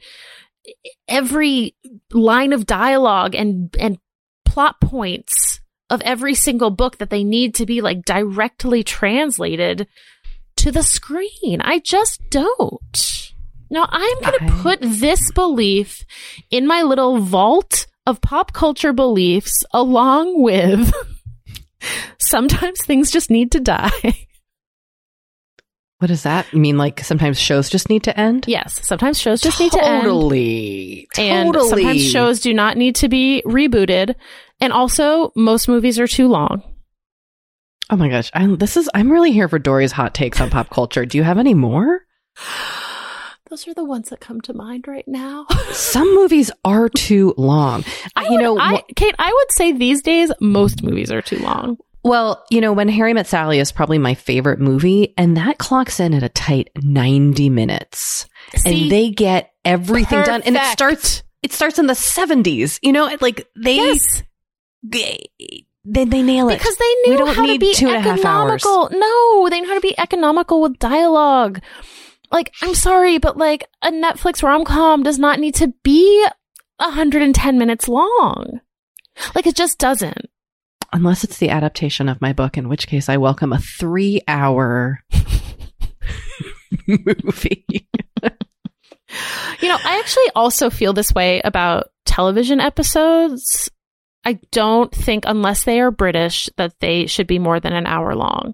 every 1.07 1.75
line 2.11 2.53
of 2.53 2.67
dialogue 2.67 3.33
and 3.33 3.75
and 3.79 3.97
plot 4.45 4.79
points 4.79 5.59
of 5.91 6.01
every 6.01 6.33
single 6.33 6.71
book 6.71 6.97
that 6.97 7.09
they 7.09 7.23
need 7.23 7.53
to 7.55 7.65
be 7.65 7.81
like 7.81 8.05
directly 8.05 8.81
translated 8.81 9.87
to 10.55 10.71
the 10.71 10.83
screen. 10.83 11.59
I 11.61 11.79
just 11.79 12.21
don't. 12.29 13.33
Now 13.69 13.87
I'm 13.89 14.19
going 14.21 14.39
to 14.39 14.53
put 14.61 14.79
this 14.81 15.31
belief 15.31 16.05
in 16.49 16.65
my 16.65 16.81
little 16.81 17.19
vault 17.19 17.87
of 18.07 18.21
pop 18.21 18.53
culture 18.53 18.93
beliefs 18.93 19.63
along 19.71 20.41
with 20.41 20.91
sometimes 22.19 22.81
things 22.81 23.11
just 23.11 23.29
need 23.29 23.51
to 23.51 23.59
die. 23.59 23.91
What 26.01 26.07
does 26.07 26.23
that 26.23 26.51
mean? 26.51 26.79
Like 26.79 27.01
sometimes 27.01 27.39
shows 27.39 27.69
just 27.69 27.87
need 27.87 28.01
to 28.05 28.19
end? 28.19 28.45
yes, 28.47 28.79
sometimes 28.81 29.19
shows 29.19 29.39
just 29.39 29.59
need 29.59 29.71
to 29.73 29.83
end. 29.83 30.01
Totally. 30.01 31.07
And 31.15 31.53
totally. 31.53 31.69
sometimes 31.69 32.09
shows 32.09 32.39
do 32.39 32.55
not 32.55 32.75
need 32.75 32.95
to 32.95 33.07
be 33.07 33.43
rebooted. 33.45 34.15
And 34.61 34.71
also, 34.71 35.31
most 35.35 35.67
movies 35.67 35.99
are 35.99 36.07
too 36.07 36.27
long. 36.27 36.61
Oh 37.89 37.95
my 37.97 38.07
gosh. 38.07 38.31
I'm, 38.33 38.57
this 38.57 38.77
is, 38.77 38.89
I'm 38.93 39.11
really 39.11 39.31
here 39.33 39.49
for 39.49 39.59
Doree's 39.59 39.91
hot 39.91 40.13
takes 40.13 40.39
on 40.39 40.49
pop 40.49 40.69
culture. 40.69 41.05
Do 41.05 41.17
you 41.17 41.23
have 41.23 41.37
any 41.37 41.53
more? 41.53 42.01
Those 43.49 43.67
are 43.67 43.73
the 43.73 43.83
ones 43.83 44.09
that 44.09 44.21
come 44.21 44.39
to 44.41 44.53
mind 44.53 44.87
right 44.87 45.05
now. 45.07 45.45
Some 45.71 46.15
movies 46.15 46.51
are 46.63 46.87
too 46.87 47.33
long. 47.37 47.83
I 48.15 48.23
you 48.25 48.31
would- 48.31 48.41
know, 48.41 48.57
I, 48.59 48.81
Kate, 48.95 49.15
I 49.19 49.29
would 49.29 49.51
say 49.51 49.73
these 49.73 50.01
days 50.01 50.31
most 50.39 50.83
movies 50.83 51.11
are 51.11 51.21
too 51.21 51.39
long. 51.39 51.77
well, 52.05 52.45
you 52.49 52.61
know, 52.61 52.71
when 52.71 52.87
Harry 52.87 53.13
Met 53.13 53.27
Sally 53.27 53.59
is 53.59 53.73
probably 53.73 53.97
my 53.97 54.13
favorite 54.13 54.59
movie, 54.59 55.13
and 55.17 55.35
that 55.35 55.57
clocks 55.57 55.99
in 55.99 56.13
at 56.13 56.23
a 56.23 56.29
tight 56.29 56.69
90 56.81 57.49
minutes. 57.49 58.25
See, 58.55 58.83
and 58.83 58.91
they 58.91 59.09
get 59.11 59.51
everything 59.65 60.23
done. 60.23 60.43
And 60.43 60.55
it 60.55 60.63
starts, 60.67 61.21
it 61.43 61.51
starts 61.51 61.77
in 61.77 61.87
the 61.87 61.93
70s. 61.93 62.79
You 62.81 62.93
know, 62.93 63.17
like 63.19 63.49
they, 63.61 63.75
yes, 63.75 64.23
they, 64.83 65.25
they, 65.85 66.05
they 66.05 66.21
nail 66.21 66.49
it. 66.49 66.57
because 66.59 66.75
they 66.77 66.95
We 67.07 67.15
knew 67.17 67.25
how 67.27 67.45
to 67.45 67.59
be 67.59 67.73
two 67.73 67.87
and 67.87 67.97
a 67.97 67.99
half 68.01 68.25
hours. 68.25 68.61
economical. 68.63 68.89
No, 68.97 69.49
they 69.49 69.61
know 69.61 69.67
how 69.67 69.75
to 69.75 69.81
be 69.81 69.97
economical 69.99 70.61
with 70.61 70.79
dialogue. 70.79 71.61
Like, 72.31 72.53
I'm 72.61 72.75
sorry, 72.75 73.17
but 73.17 73.37
like 73.37 73.67
a 73.81 73.91
Netflix 73.91 74.41
rom 74.43 74.63
com 74.65 75.03
does 75.03 75.19
not 75.19 75.39
need 75.39 75.55
to 75.55 75.73
be 75.83 76.25
110 76.77 77.57
minutes 77.57 77.87
long. 77.87 78.61
Like, 79.35 79.45
it 79.47 79.55
just 79.55 79.77
doesn't. 79.79 80.29
Unless 80.93 81.23
it's 81.23 81.37
the 81.37 81.49
adaptation 81.49 82.09
of 82.09 82.21
my 82.21 82.33
book, 82.33 82.57
in 82.57 82.67
which 82.69 82.87
case 82.87 83.07
I 83.09 83.17
welcome 83.17 83.53
a 83.53 83.59
three 83.59 84.21
hour 84.27 84.99
movie. 86.87 87.65
You 89.61 89.67
know, 89.67 89.77
I 89.83 89.99
actually 89.99 90.29
also 90.35 90.69
feel 90.69 90.93
this 90.93 91.13
way 91.13 91.41
about 91.43 91.87
television 92.05 92.59
episodes. 92.59 93.69
I 94.23 94.39
don't 94.51 94.93
think, 94.93 95.23
unless 95.27 95.63
they 95.63 95.79
are 95.81 95.91
British, 95.91 96.49
that 96.57 96.79
they 96.79 97.07
should 97.07 97.27
be 97.27 97.39
more 97.39 97.59
than 97.59 97.73
an 97.73 97.87
hour 97.87 98.15
long. 98.15 98.53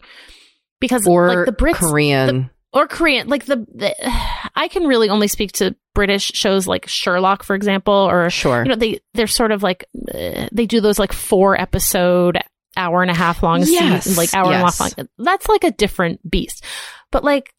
Because 0.80 1.08
or 1.08 1.28
like 1.28 1.46
the 1.46 1.52
Brits 1.52 1.76
Korean. 1.76 2.50
or 2.72 2.88
Korean, 2.88 3.28
like 3.28 3.46
the, 3.46 3.58
the, 3.74 3.94
I 4.56 4.68
can 4.68 4.88
really 4.88 5.10
only 5.10 5.28
speak 5.28 5.54
to 5.54 5.76
British 5.94 6.32
shows 6.34 6.68
like 6.68 6.88
Sherlock, 6.88 7.44
for 7.44 7.56
example, 7.56 7.94
or 7.94 8.30
sure. 8.30 8.64
you 8.64 8.70
know 8.70 8.76
they 8.76 9.00
they're 9.14 9.28
sort 9.28 9.52
of 9.52 9.64
like 9.64 9.86
uh, 10.14 10.48
they 10.52 10.68
do 10.68 10.80
those 10.80 11.00
like 11.00 11.12
four 11.12 11.60
episode, 11.60 12.40
hour 12.78 13.02
and 13.02 13.12
a 13.12 13.16
half 13.16 13.42
long, 13.42 13.64
Yes, 13.66 14.06
season, 14.06 14.18
like 14.18 14.34
hour 14.34 14.54
and 14.54 14.62
a 14.62 14.66
half 14.66 14.80
long. 14.80 14.92
That's 15.18 15.50
like 15.50 15.64
a 15.64 15.72
different 15.72 16.30
beast. 16.30 16.64
But 17.12 17.24
like 17.24 17.52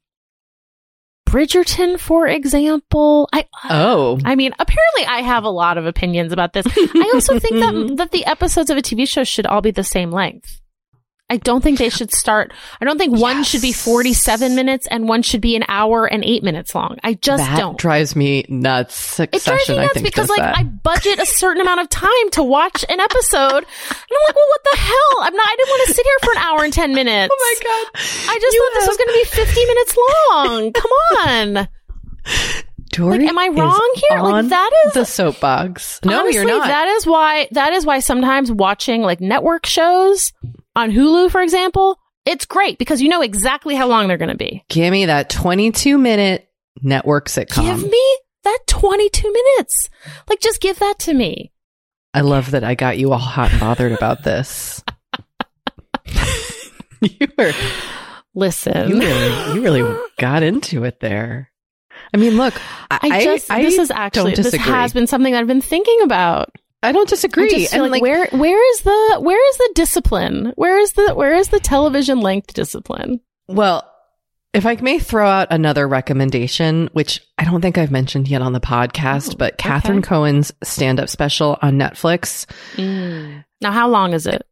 Bridgerton, 1.29 2.01
for 2.01 2.27
example, 2.27 3.29
I 3.33 3.45
oh. 3.69 4.19
I 4.25 4.35
mean, 4.35 4.53
apparently 4.59 5.05
I 5.07 5.21
have 5.21 5.45
a 5.45 5.51
lot 5.51 5.77
of 5.77 5.87
opinions 5.87 6.33
about 6.33 6.55
this. 6.55 6.67
I 6.67 7.11
also 7.15 7.39
think 7.39 7.57
that 7.57 7.93
that 7.97 8.11
the 8.13 8.25
episodes 8.25 8.71
of 8.71 8.79
a 8.79 8.83
TV 8.83 9.07
show 9.07 9.25
should 9.25 9.47
all 9.47 9.61
be 9.61 9.71
the 9.71 9.85
same 9.85 10.11
length. 10.11 10.61
I 11.31 11.37
don't 11.37 11.63
think 11.63 11.79
they 11.79 11.91
should 11.91 12.11
start. 12.13 12.53
I 12.81 12.87
don't 12.87 12.97
think 12.97 13.19
one 13.19 13.45
should 13.45 13.61
be 13.61 13.73
47 13.73 14.55
minutes 14.55 14.87
and 14.91 15.09
one 15.09 15.23
should 15.23 15.43
be 15.43 15.57
an 15.57 15.65
hour 15.69 16.07
and 16.07 16.25
8 16.25 16.43
minutes 16.43 16.75
long. 16.75 16.97
I 17.05 17.15
just 17.15 17.43
that 17.43 17.59
don't. 17.59 17.77
drives 17.77 18.17
me 18.17 18.47
nuts. 18.49 19.21
It 19.21 19.31
drives 19.31 19.45
Succession, 19.45 19.77
me 19.77 19.83
nuts 19.83 20.01
because 20.01 20.29
like 20.31 20.39
that. 20.41 20.57
I 20.57 20.63
budget 20.63 21.19
a 21.19 21.27
certain 21.27 21.61
amount 21.61 21.81
of 21.81 21.91
time 21.91 22.31
to 22.33 22.43
watch 22.43 22.83
an 22.89 22.99
episode, 22.99 23.59
and 23.59 23.67
I'm 24.11 24.27
like, 24.27 24.37
well, 24.37 24.49
what 24.49 24.61
the 24.73 24.79
hell? 24.79 25.19
I'm 25.21 25.35
not. 25.35 25.47
I 25.47 25.57
didn't 25.57 25.69
want 25.69 25.89
to 25.89 25.95
sit 25.95 26.07
here 26.07 26.19
for 26.23 26.33
an 26.33 26.39
hour 26.39 26.65
and 26.65 26.73
10 26.73 26.95
minutes. 26.95 27.35
oh 27.39 27.59
my 27.63 27.71
god! 27.71 28.01
I 28.31 28.39
just 28.41 28.57
thought 28.57 28.71
this 28.75 28.89
was 28.89 28.97
going 28.97 29.09
to 29.09 29.15
be 29.15 29.25
50 29.25 29.67
minutes 29.67 29.97
long. 30.31 30.73
Come 30.73 30.91
on. 31.59 31.69
Doree 32.91 33.19
Like, 33.19 33.29
am 33.29 33.39
I 33.39 33.49
wrong 33.49 33.93
here? 34.09 34.21
Like, 34.21 34.49
that 34.49 34.71
is- 34.87 34.95
the 34.95 35.05
soapbox. 35.05 36.01
No, 36.05 36.21
Honestly, 36.21 36.35
you're 36.37 36.47
not. 36.47 36.67
That 36.67 36.89
is 36.89 37.07
why 37.07 37.49
that 37.53 37.73
is 37.75 37.85
why 37.85 38.01
sometimes 38.01 38.51
watching 38.51 39.03
like 39.03 39.21
network 39.21 39.67
shows 39.67 40.33
on 40.79 40.93
Hulu, 40.93 41.31
for 41.31 41.43
example, 41.43 41.99
it's 42.25 42.47
great 42.47 42.79
because 42.79 43.03
you 43.03 43.09
know 43.09 43.21
exactly 43.21 43.75
how 43.75 43.89
long 43.89 44.07
they're 44.07 44.17
going 44.17 44.31
to 44.31 44.37
be. 44.37 44.65
Give 44.69 44.93
me 44.93 45.07
that 45.07 45.29
22 45.29 45.99
minute 45.99 46.49
network 46.81 47.29
sitcom. 47.29 47.65
Give 47.65 47.91
me 47.91 48.19
that 48.45 48.59
22 48.69 49.33
minutes. 49.33 49.91
Like 50.29 50.41
just 50.41 50.61
give 50.61 50.79
that 50.79 51.01
to 51.01 51.15
me. 51.15 51.53
I 52.15 52.21
love 52.21 52.53
that 52.53 52.63
I 52.63 52.77
got 52.77 52.97
you 52.97 53.13
all 53.13 53.19
hot 53.19 53.51
and 53.51 53.61
bothered 53.61 53.93
about 53.93 54.23
this. 54.23 54.83
you 57.01 57.27
were 57.37 57.53
Listen. 58.35 58.89
you 58.91 59.01
really 59.01 59.55
you 59.55 59.63
really 59.63 59.99
got 60.17 60.45
into 60.45 60.85
it 60.85 61.01
there. 61.01 61.51
I 62.15 62.19
mean, 62.19 62.37
look, 62.37 62.55
I, 62.91 62.99
I 63.03 63.25
just 63.25 63.51
I 63.51 63.63
this 63.63 63.79
is 63.79 63.91
actually 63.91 64.35
this 64.35 64.55
has 64.55 64.93
been 64.93 65.09
something 65.09 65.33
that 65.33 65.41
I've 65.41 65.49
been 65.49 65.61
thinking 65.61 66.03
about. 66.03 66.51
I 66.83 66.93
don't 66.93 67.09
disagree. 67.09 67.47
I 67.47 67.59
just 67.61 67.75
and 67.75 67.91
like, 67.91 68.03
where 68.03 68.27
where 68.29 68.73
is 68.73 68.81
the 68.83 69.19
where 69.21 69.49
is 69.51 69.57
the 69.57 69.73
discipline? 69.75 70.53
Where 70.57 70.79
is 70.79 70.93
the 70.93 71.15
where 71.15 71.35
is 71.35 71.49
the 71.49 71.61
television 71.61 72.21
length 72.21 72.55
discipline? 72.55 73.21
Well, 73.49 73.91
if 74.55 74.65
I 74.65 74.77
may 74.77 74.99
throw 74.99 75.29
out 75.29 75.49
another 75.51 75.87
recommendation, 75.87 76.89
which 76.93 77.21
I 77.37 77.45
don't 77.45 77.61
think 77.61 77.79
I've 77.79 77.91
mentioned 77.91 78.29
yet 78.29 78.43
on 78.43 78.53
the 78.53 78.61
podcast, 78.61 79.35
Oh, 79.35 79.37
but 79.39 79.59
Catherine. 79.59 80.03
Cohen's 80.03 80.53
stand 80.63 81.01
up 81.01 81.09
special 81.09 81.59
on 81.61 81.75
Netflix. 81.79 82.47
Mm. 82.77 83.45
Now, 83.61 83.73
how 83.73 83.89
long 83.89 84.15
is 84.15 84.27
it? 84.27 84.47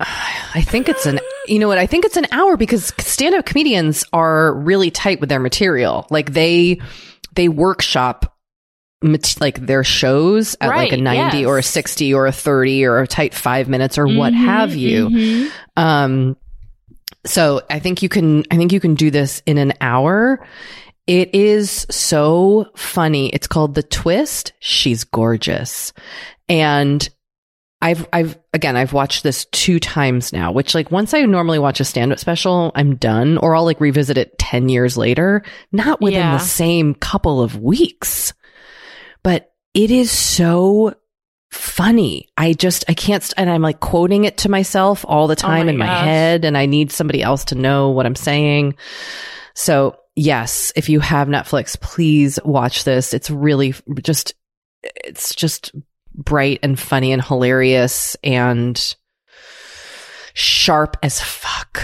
I 0.00 0.62
think 0.62 0.88
it's 0.88 1.06
an, 1.06 1.18
you 1.46 1.58
know 1.58 1.66
what? 1.66 1.78
I 1.78 1.86
think 1.86 2.04
it's 2.04 2.16
an 2.16 2.26
hour 2.30 2.56
because 2.56 2.92
stand 2.98 3.34
up 3.34 3.44
comedians 3.46 4.04
are 4.12 4.54
really 4.54 4.90
tight 4.92 5.18
with 5.20 5.28
their 5.28 5.40
material. 5.40 6.06
Like 6.10 6.32
they, 6.32 6.80
they 7.32 7.48
workshop 7.48 8.37
like 9.40 9.64
their 9.64 9.84
shows 9.84 10.56
at 10.60 10.68
like 10.68 10.92
a 10.92 10.96
Right, 10.96 11.02
90 11.02 11.46
or 11.46 11.58
a 11.58 11.62
60 11.62 12.14
or 12.14 12.26
a 12.26 12.32
30 12.32 12.84
or 12.84 13.00
a 13.00 13.06
tight 13.06 13.32
five 13.34 13.68
minutes 13.68 13.96
or 13.98 14.06
what 14.06 14.32
Mhm, 14.32 14.44
have 14.44 14.74
you. 14.74 15.08
mhm. 15.08 15.50
Um, 15.76 16.36
so 17.24 17.62
I 17.70 17.78
think 17.78 18.02
you 18.02 18.08
can, 18.08 18.44
I 18.50 18.56
think 18.56 18.72
you 18.72 18.80
can 18.80 18.94
do 18.94 19.10
this 19.10 19.42
in 19.46 19.58
an 19.58 19.72
hour. 19.80 20.44
It 21.06 21.34
is 21.34 21.86
so 21.90 22.66
funny. 22.76 23.28
It's 23.30 23.46
called 23.46 23.74
The 23.74 23.82
Twist. 23.82 24.52
She's 24.60 25.04
gorgeous. 25.04 25.92
And 26.48 27.08
I've, 27.80 28.06
I've, 28.12 28.36
again, 28.52 28.76
I've 28.76 28.92
watched 28.92 29.22
this 29.22 29.46
two 29.52 29.78
times 29.78 30.32
now, 30.32 30.50
which 30.50 30.74
like 30.74 30.90
once 30.90 31.14
I 31.14 31.22
normally 31.22 31.60
watch 31.60 31.78
a 31.78 31.84
stand 31.84 32.12
up 32.12 32.18
special, 32.18 32.72
I'm 32.74 32.96
done 32.96 33.38
or 33.38 33.54
I'll 33.54 33.64
like 33.64 33.80
revisit 33.80 34.18
it 34.18 34.36
10 34.38 34.68
years 34.68 34.96
later, 34.96 35.44
not 35.70 36.00
within 36.00 36.18
Yeah. 36.20 36.32
the 36.38 36.44
same 36.44 36.94
couple 36.94 37.40
of 37.40 37.60
weeks. 37.60 38.32
But 39.22 39.52
it 39.74 39.90
is 39.90 40.10
so 40.10 40.94
funny. 41.50 42.28
I 42.36 42.52
just, 42.52 42.84
I 42.88 42.94
can't, 42.94 43.22
st- 43.22 43.34
and 43.38 43.50
I'm 43.50 43.62
like 43.62 43.80
quoting 43.80 44.24
it 44.24 44.38
to 44.38 44.48
myself 44.48 45.04
all 45.06 45.26
the 45.26 45.32
oh 45.32 45.34
time 45.34 45.66
my 45.66 45.72
in 45.72 45.78
my 45.78 45.86
head, 45.86 46.44
and 46.44 46.56
I 46.56 46.66
need 46.66 46.92
somebody 46.92 47.22
else 47.22 47.46
to 47.46 47.54
know 47.54 47.90
what 47.90 48.06
I'm 48.06 48.14
saying. 48.14 48.74
So, 49.54 49.96
yes, 50.14 50.72
if 50.76 50.88
you 50.88 51.00
have 51.00 51.28
Netflix, 51.28 51.78
please 51.80 52.38
watch 52.44 52.84
this. 52.84 53.14
It's 53.14 53.30
really 53.30 53.74
just, 54.02 54.34
it's 54.82 55.34
just 55.34 55.72
bright 56.14 56.60
and 56.62 56.78
funny 56.78 57.12
and 57.12 57.22
hilarious 57.22 58.16
and 58.22 58.96
sharp 60.34 60.96
as 61.02 61.20
fuck. 61.20 61.82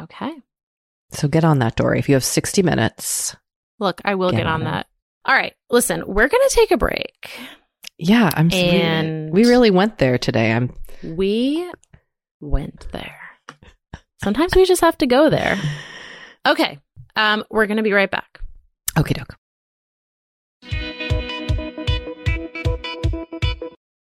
Okay. 0.00 0.32
So 1.12 1.28
get 1.28 1.44
on 1.44 1.60
that, 1.60 1.76
Doree. 1.76 1.98
If 1.98 2.08
you 2.08 2.14
have 2.14 2.24
60 2.24 2.62
minutes. 2.62 3.36
Look, 3.78 4.00
I 4.04 4.14
will 4.14 4.30
Get 4.30 4.38
get, 4.38 4.46
on 4.46 4.54
on 4.54 4.64
that. 4.64 4.86
All 5.26 5.34
right. 5.34 5.54
Listen, 5.70 6.04
we're 6.06 6.28
going 6.28 6.48
to 6.48 6.54
take 6.54 6.70
a 6.70 6.76
break. 6.76 7.30
Yeah, 7.98 8.30
I'm 8.32 8.50
And- 8.52 9.32
we 9.32 9.44
really 9.46 9.70
went 9.70 9.98
there 9.98 10.18
today. 10.18 10.52
I'm 10.52 10.72
We 11.02 11.68
went 12.40 12.86
there. 12.92 13.18
Sometimes 14.22 14.54
we 14.54 14.64
just 14.66 14.82
have 14.82 14.96
to 14.98 15.06
go 15.06 15.28
there. 15.30 15.58
Okay. 16.46 16.78
Um, 17.16 17.44
we're 17.50 17.66
going 17.66 17.78
to 17.78 17.82
be 17.82 17.92
right 17.92 18.10
back. 18.10 18.40
okay, 18.98 19.14
doke. 19.14 19.36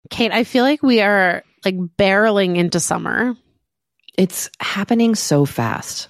Kate, 0.10 0.32
I 0.34 0.44
feel 0.44 0.64
like 0.64 0.84
we 0.84 1.02
are 1.02 1.44
like 1.64 1.76
barreling 1.78 2.58
into 2.58 2.80
summer. 2.80 3.36
It's 4.18 4.50
happening 4.60 5.16
so 5.16 5.46
fast. 5.46 6.10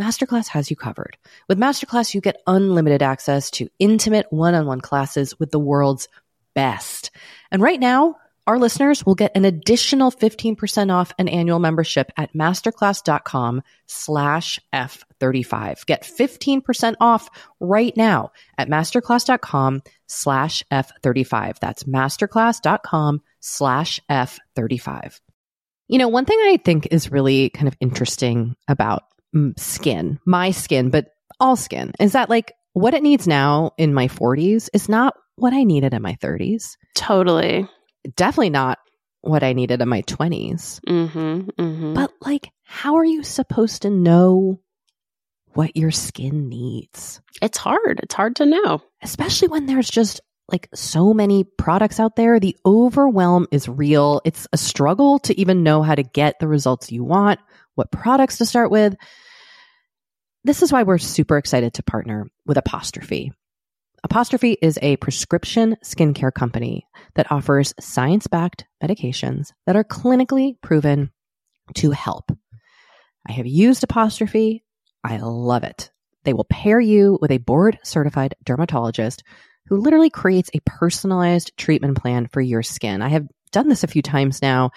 Masterclass 0.00 0.48
has 0.48 0.70
you 0.70 0.76
covered. 0.76 1.16
With 1.48 1.58
Masterclass, 1.58 2.14
you 2.14 2.20
get 2.20 2.42
unlimited 2.46 3.02
access 3.02 3.50
to 3.52 3.68
intimate 3.78 4.26
one 4.30 4.54
on 4.54 4.66
one 4.66 4.80
classes 4.80 5.38
with 5.38 5.50
the 5.50 5.58
world's 5.58 6.08
best. 6.54 7.10
And 7.50 7.62
right 7.62 7.80
now, 7.80 8.16
our 8.46 8.58
listeners 8.58 9.06
will 9.06 9.14
get 9.14 9.36
an 9.36 9.44
additional 9.44 10.10
15% 10.10 10.92
off 10.92 11.12
an 11.18 11.28
annual 11.28 11.60
membership 11.60 12.10
at 12.16 12.34
masterclass.com 12.34 13.62
slash 13.86 14.58
F35. 14.74 15.86
Get 15.86 16.02
15% 16.02 16.96
off 17.00 17.30
right 17.60 17.96
now 17.96 18.32
at 18.58 18.68
masterclass.com 18.68 19.82
slash 20.08 20.64
F35. 20.72 21.58
That's 21.60 21.84
masterclass.com 21.84 23.22
slash 23.40 24.00
F35. 24.10 25.20
You 25.88 25.98
know, 25.98 26.08
one 26.08 26.24
thing 26.24 26.38
I 26.40 26.58
think 26.64 26.88
is 26.90 27.12
really 27.12 27.50
kind 27.50 27.68
of 27.68 27.76
interesting 27.80 28.56
about 28.66 29.04
skin, 29.56 30.18
my 30.26 30.50
skin, 30.50 30.90
but 30.90 31.06
all 31.40 31.56
skin, 31.56 31.92
is 32.00 32.12
that 32.12 32.30
like 32.30 32.52
what 32.72 32.94
it 32.94 33.02
needs 33.02 33.26
now 33.26 33.72
in 33.78 33.94
my 33.94 34.08
40s 34.08 34.68
is 34.72 34.88
not 34.88 35.14
what 35.36 35.52
I 35.52 35.64
needed 35.64 35.94
in 35.94 36.02
my 36.02 36.16
30s. 36.22 36.76
Totally 36.94 37.68
definitely 38.16 38.50
not 38.50 38.78
what 39.20 39.42
I 39.42 39.52
needed 39.52 39.80
in 39.80 39.88
my 39.88 40.02
20s. 40.02 40.80
Mm-hmm, 40.88 41.50
mm-hmm. 41.50 41.94
But, 41.94 42.12
like, 42.20 42.50
how 42.64 42.96
are 42.96 43.04
you 43.04 43.22
supposed 43.22 43.82
to 43.82 43.90
know 43.90 44.60
what 45.54 45.76
your 45.76 45.90
skin 45.90 46.48
needs? 46.48 47.20
It's 47.40 47.58
hard. 47.58 48.00
It's 48.02 48.14
hard 48.14 48.36
to 48.36 48.46
know. 48.46 48.82
Especially 49.02 49.48
when 49.48 49.66
there's 49.66 49.90
just 49.90 50.20
like 50.50 50.68
so 50.74 51.14
many 51.14 51.44
products 51.44 52.00
out 52.00 52.16
there. 52.16 52.40
The 52.40 52.56
overwhelm 52.66 53.46
is 53.52 53.68
real. 53.68 54.20
It's 54.24 54.46
a 54.52 54.58
struggle 54.58 55.18
to 55.20 55.38
even 55.40 55.62
know 55.62 55.82
how 55.82 55.94
to 55.94 56.02
get 56.02 56.40
the 56.40 56.48
results 56.48 56.90
you 56.90 57.04
want, 57.04 57.38
what 57.74 57.90
products 57.90 58.38
to 58.38 58.46
start 58.46 58.70
with. 58.70 58.94
This 60.44 60.62
is 60.62 60.72
why 60.72 60.82
we're 60.82 60.98
super 60.98 61.38
excited 61.38 61.74
to 61.74 61.82
partner 61.82 62.26
with 62.46 62.56
Apostrophe. 62.56 63.32
Apostrophe 64.04 64.58
is 64.60 64.78
a 64.82 64.96
prescription 64.96 65.76
skincare 65.84 66.34
company 66.34 66.86
that 67.14 67.30
offers 67.30 67.72
science 67.78 68.26
backed 68.26 68.66
medications 68.82 69.52
that 69.66 69.76
are 69.76 69.84
clinically 69.84 70.60
proven 70.60 71.12
to 71.74 71.92
help. 71.92 72.32
I 73.28 73.32
have 73.32 73.46
used 73.46 73.84
Apostrophe. 73.84 74.64
I 75.04 75.18
love 75.18 75.62
it. 75.62 75.92
They 76.24 76.32
will 76.32 76.44
pair 76.44 76.80
you 76.80 77.18
with 77.20 77.30
a 77.30 77.38
board 77.38 77.78
certified 77.84 78.34
dermatologist 78.44 79.22
who 79.66 79.76
literally 79.76 80.10
creates 80.10 80.50
a 80.52 80.60
personalized 80.66 81.56
treatment 81.56 81.96
plan 81.96 82.26
for 82.26 82.40
your 82.40 82.64
skin. 82.64 83.02
I 83.02 83.08
have 83.08 83.28
done 83.52 83.68
this 83.68 83.84
a 83.84 83.88
few 83.88 84.02
times 84.02 84.42
now. 84.42 84.70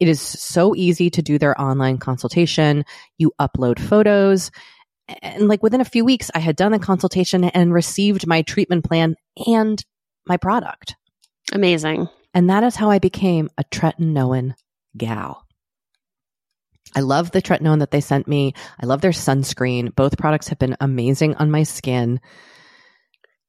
It 0.00 0.08
is 0.08 0.20
so 0.20 0.74
easy 0.74 1.10
to 1.10 1.22
do 1.22 1.38
their 1.38 1.58
online 1.60 1.98
consultation. 1.98 2.84
You 3.18 3.32
upload 3.40 3.78
photos 3.78 4.50
and 5.22 5.48
like 5.48 5.62
within 5.62 5.80
a 5.80 5.86
few 5.86 6.04
weeks, 6.04 6.30
I 6.34 6.38
had 6.38 6.56
done 6.56 6.72
the 6.72 6.78
consultation 6.78 7.44
and 7.44 7.72
received 7.72 8.26
my 8.26 8.42
treatment 8.42 8.84
plan 8.84 9.16
and 9.46 9.84
my 10.26 10.36
product. 10.36 10.96
Amazing. 11.52 12.08
And 12.34 12.48
that 12.50 12.64
is 12.64 12.76
how 12.76 12.90
I 12.90 12.98
became 12.98 13.50
a 13.58 13.64
tretinoin 13.64 14.54
gal. 14.96 15.46
I 16.94 17.00
love 17.00 17.30
the 17.30 17.42
tretinoin 17.42 17.80
that 17.80 17.90
they 17.90 18.00
sent 18.00 18.28
me. 18.28 18.54
I 18.80 18.86
love 18.86 19.00
their 19.00 19.12
sunscreen. 19.12 19.94
Both 19.94 20.18
products 20.18 20.48
have 20.48 20.58
been 20.58 20.76
amazing 20.80 21.36
on 21.36 21.50
my 21.50 21.62
skin. 21.62 22.20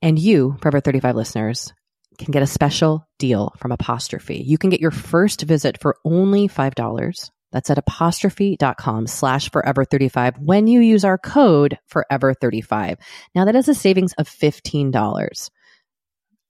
And 0.02 0.19
you, 0.19 0.58
Forever 0.62 0.80
35 0.80 1.15
listeners, 1.15 1.74
can 2.17 2.32
get 2.32 2.43
a 2.43 2.47
special 2.47 3.08
deal 3.19 3.54
from 3.58 3.71
Apostrophe. 3.71 4.43
You 4.45 4.58
can 4.58 4.69
get 4.69 4.82
your 4.82 4.91
first 4.91 5.41
visit 5.41 5.80
for 5.82 5.97
only 6.06 6.47
$5 6.47 7.30
that's 7.54 7.69
at 7.69 7.78
apostrophe.com 7.78 9.08
slash 9.08 9.49
forever35 9.49 10.39
when 10.39 10.67
you 10.67 10.82
use 10.82 11.06
our 11.06 11.17
code 11.17 11.78
forever35. 11.89 12.97
Now 13.36 13.45
that 13.45 13.56
is 13.56 13.69
a 13.69 13.76
savings 13.76 14.13
of 14.13 14.28
$15. 14.28 15.49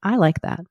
I 0.02 0.16
like 0.16 0.42
that. 0.42 0.62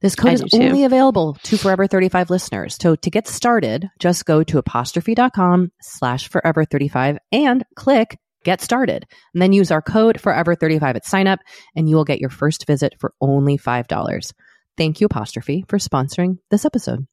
This 0.00 0.14
code 0.14 0.34
is 0.34 0.44
only 0.52 0.84
available 0.84 1.38
to 1.44 1.56
Forever 1.56 1.86
35 1.86 2.28
listeners. 2.28 2.76
So 2.80 2.96
to 2.96 3.10
get 3.10 3.26
started, 3.26 3.88
just 3.98 4.26
go 4.26 4.42
to 4.44 4.58
apostrophe.com 4.58 5.72
slash 5.80 6.28
forever 6.28 6.66
35 6.66 7.16
and 7.32 7.64
click 7.76 8.18
get 8.44 8.60
started. 8.60 9.06
And 9.34 9.42
then 9.42 9.52
use 9.52 9.70
our 9.70 9.82
code 9.82 10.20
forever 10.20 10.54
35 10.54 10.96
at 10.96 11.04
signup, 11.04 11.38
and 11.74 11.88
you 11.88 11.96
will 11.96 12.04
get 12.04 12.20
your 12.20 12.30
first 12.30 12.66
visit 12.66 12.94
for 12.98 13.12
only 13.20 13.58
$5. 13.58 14.32
Thank 14.76 15.00
you, 15.00 15.06
Apostrophe, 15.06 15.64
for 15.68 15.78
sponsoring 15.78 16.38
this 16.50 16.64
episode. 16.64 17.06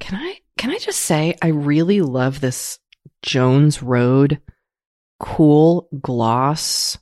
Can 0.00 0.14
I 0.14 0.38
can 0.56 0.70
I 0.70 0.78
just 0.78 1.00
say 1.00 1.34
I 1.42 1.48
really 1.48 2.00
love 2.00 2.40
this 2.40 2.78
Jones 3.22 3.82
Road 3.82 4.40
cool 5.20 5.88
gloss 6.00 6.98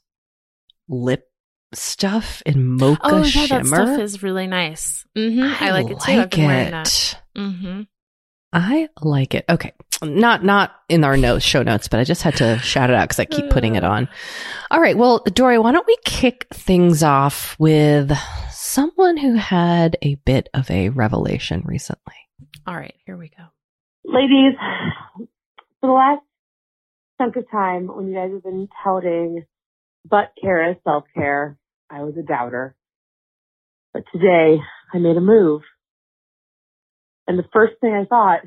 lip 0.89 1.25
stuff 1.73 2.43
in 2.47 2.67
mocha 2.67 3.01
oh, 3.05 3.17
yeah, 3.19 3.25
shimmer. 3.25 3.63
that 3.63 3.67
stuff 3.67 4.01
is 4.01 4.23
really 4.23 4.47
nice. 4.47 5.05
Mm-hmm. 5.17 5.43
I, 5.43 5.69
I, 5.69 5.71
like 5.73 5.91
it 5.91 6.01
too. 6.01 6.13
I've 6.13 6.31
been 6.31 6.47
wearing 6.47 6.71
that. 6.71 7.21
Mm-hmm. 7.37 7.83
I 8.57 8.89
like 9.03 9.35
it. 9.35 9.45
Okay, 9.51 9.73
not 10.03 10.43
not 10.43 10.73
in 10.89 11.05
our 11.05 11.19
notes, 11.19 11.45
show 11.45 11.63
notes, 11.63 11.89
but 11.89 12.01
I 12.01 12.05
just 12.05 12.23
had 12.23 12.37
to 12.37 12.59
shout 12.61 12.89
it 12.89 12.97
out 12.97 13.05
because 13.09 13.21
I 13.21 13.27
keep 13.27 13.51
putting 13.51 13.75
it 13.75 13.85
on. 13.85 14.09
All 14.71 14.81
right, 14.81 14.97
well, 14.97 15.19
Doree, 15.19 15.59
why 15.59 15.73
don't 15.73 15.87
we 15.87 15.97
kick 16.07 16.47
things 16.55 17.03
off 17.03 17.55
with 17.59 18.13
someone 18.51 19.19
who 19.19 19.35
had 19.35 19.99
a 20.01 20.15
bit 20.15 20.49
of 20.55 20.71
a 20.71 20.89
revelation 20.89 21.63
recently. 21.67 22.15
All 22.67 22.75
right, 22.75 22.95
here 23.05 23.19
we 23.19 23.29
go. 23.29 23.45
Ladies, 24.05 24.55
for 25.81 25.89
the 25.89 25.93
last 25.93 26.23
chunk 27.19 27.37
of 27.37 27.51
time 27.51 27.89
when 27.89 28.09
you 28.09 28.15
guys 28.15 28.31
have 28.33 28.43
been 28.43 28.69
touting 28.83 29.45
butt 30.09 30.33
care 30.41 30.71
as 30.71 30.77
self 30.83 31.05
care, 31.15 31.59
I 31.91 32.05
was 32.05 32.15
a 32.19 32.23
doubter. 32.23 32.75
But 33.93 34.05
today 34.13 34.57
I 34.95 34.99
made 34.99 35.19
a 35.19 35.21
move. 35.21 35.61
And 37.27 37.39
the 37.39 37.49
first 37.53 37.75
thing 37.81 37.93
I 37.93 38.05
thought 38.05 38.41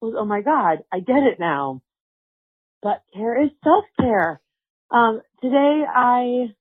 was, 0.00 0.14
oh 0.16 0.24
my 0.24 0.40
God, 0.40 0.78
I 0.92 1.00
get 1.00 1.22
it 1.22 1.38
now. 1.38 1.82
But 2.82 3.02
care 3.14 3.42
is 3.42 3.50
self 3.64 3.84
care. 4.00 4.40
Um, 4.90 5.20
today 5.42 5.82
I 5.86 6.54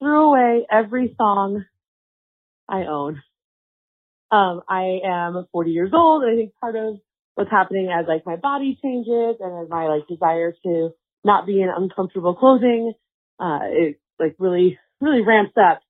threw 0.00 0.28
away 0.28 0.66
every 0.70 1.14
song 1.16 1.64
I 2.68 2.84
own. 2.84 3.22
Um, 4.30 4.60
I 4.68 5.00
am 5.04 5.46
40 5.52 5.70
years 5.70 5.90
old. 5.94 6.22
And 6.22 6.32
I 6.32 6.36
think 6.36 6.52
part 6.60 6.76
of 6.76 6.98
what's 7.34 7.50
happening 7.50 7.88
as 7.90 8.06
like 8.06 8.26
my 8.26 8.36
body 8.36 8.78
changes 8.82 9.36
and 9.40 9.64
as 9.64 9.70
my 9.70 9.86
like 9.86 10.06
desire 10.08 10.52
to 10.64 10.90
not 11.24 11.46
be 11.46 11.62
in 11.62 11.70
uncomfortable 11.74 12.34
clothing, 12.34 12.92
uh, 13.40 13.60
it 13.62 14.00
like 14.18 14.34
really, 14.38 14.78
really 15.00 15.22
ramps 15.22 15.54
up. 15.56 15.80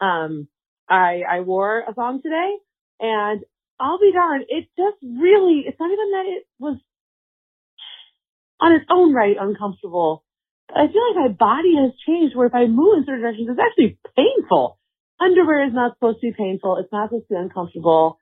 Um, 0.00 0.48
I, 0.88 1.22
I 1.28 1.40
wore 1.40 1.82
a 1.86 1.92
thong 1.92 2.22
today 2.22 2.56
and 3.04 3.44
I'll 3.78 3.98
be 3.98 4.12
darned. 4.12 4.46
It 4.48 4.64
just 4.78 4.96
really, 5.02 5.64
it's 5.66 5.78
not 5.78 5.92
even 5.92 6.10
that 6.12 6.26
it 6.26 6.46
was 6.58 6.78
on 8.60 8.72
its 8.72 8.86
own 8.88 9.12
right 9.12 9.36
uncomfortable. 9.38 10.24
I 10.70 10.88
feel 10.88 11.04
like 11.12 11.28
my 11.28 11.36
body 11.36 11.76
has 11.76 11.92
changed 12.06 12.34
where 12.34 12.46
if 12.46 12.54
I 12.54 12.64
move 12.66 12.96
in 12.98 13.04
certain 13.04 13.20
directions, 13.20 13.48
it's 13.50 13.60
actually 13.60 13.98
painful. 14.16 14.78
Underwear 15.20 15.66
is 15.66 15.74
not 15.74 15.94
supposed 15.94 16.20
to 16.20 16.28
be 16.28 16.36
painful. 16.36 16.78
It's 16.78 16.92
not 16.92 17.10
supposed 17.10 17.28
to 17.28 17.34
be 17.34 17.40
uncomfortable. 17.40 18.18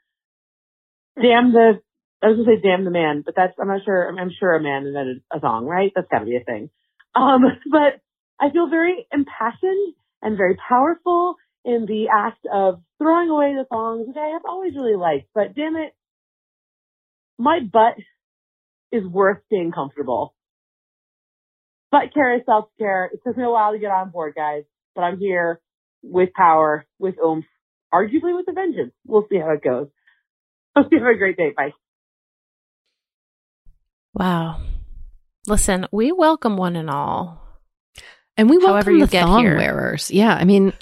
Damn 1.15 1.53
the, 1.53 1.79
I 2.23 2.27
was 2.27 2.43
gonna 2.43 2.57
say 2.57 2.63
damn 2.63 2.85
the 2.85 2.91
man, 2.91 3.23
but 3.25 3.35
that's, 3.37 3.55
I'm 3.61 3.69
not 3.69 3.85
sure, 3.85 4.09
I'm, 4.09 4.31
sure 4.39 4.55
a 4.55 4.63
man 4.63 4.87
invented 4.87 5.23
a 5.33 5.39
song, 5.39 5.67
right? 5.67 5.93
That's 5.95 6.09
gotta 6.11 6.25
be 6.25 6.37
a 6.37 6.45
thing. 6.45 6.71
Um, 7.15 7.43
but 7.71 8.03
I 8.41 8.51
feel 8.51 8.69
very 8.69 9.07
impassioned 9.13 9.95
and 10.23 10.37
very 10.37 10.57
powerful 10.57 11.37
in 11.65 11.87
the 11.87 12.07
act 12.13 12.45
of 12.53 12.83
throwing 12.99 13.29
away 13.29 13.55
the 13.55 13.65
thongs, 13.69 14.07
which 14.07 14.17
I 14.17 14.33
have 14.33 14.43
always 14.49 14.75
really 14.75 14.97
liked, 14.97 15.29
but 15.35 15.55
damn 15.55 15.77
it, 15.77 15.95
my 17.39 17.61
butt 17.61 17.95
is 18.91 19.05
worth 19.07 19.39
being 19.51 19.73
comfortable. 19.73 20.35
Butt 21.91 22.15
care 22.15 22.37
is 22.37 22.43
self 22.47 22.67
care. 22.79 23.11
It 23.13 23.21
took 23.27 23.37
me 23.37 23.45
a 23.45 23.51
while 23.51 23.73
to 23.73 23.79
get 23.79 23.91
on 23.91 24.11
board, 24.11 24.35
guys, 24.35 24.65
but 24.95 25.03
I'm 25.03 25.19
here 25.19 25.61
with 26.03 26.31
power, 26.35 26.87
with 26.99 27.15
oomph, 27.25 27.45
arguably 27.93 28.35
with 28.35 28.47
a 28.49 28.53
vengeance. 28.53 28.93
We'll 29.07 29.27
see 29.31 29.39
how 29.39 29.53
it 29.53 29.63
goes. 29.63 29.89
Hope 30.77 30.89
you 30.91 30.99
have 30.99 31.15
a 31.15 31.19
great 31.19 31.37
day. 31.37 31.53
Bye. 31.57 31.75
Wow. 34.15 34.61
Listen, 35.47 35.87
we 35.93 36.13
welcome 36.13 36.57
one 36.57 36.77
and 36.77 36.89
all. 36.89 37.41
And 38.37 38.49
we 38.49 38.57
welcome 38.57 38.73
However 38.73 38.93
you 38.93 39.07
the 39.07 39.11
get 39.11 39.25
thong 39.25 39.41
here. 39.41 39.57
wearers. 39.57 40.11
Yeah, 40.11 40.33
I 40.35 40.45
mean, 40.45 40.73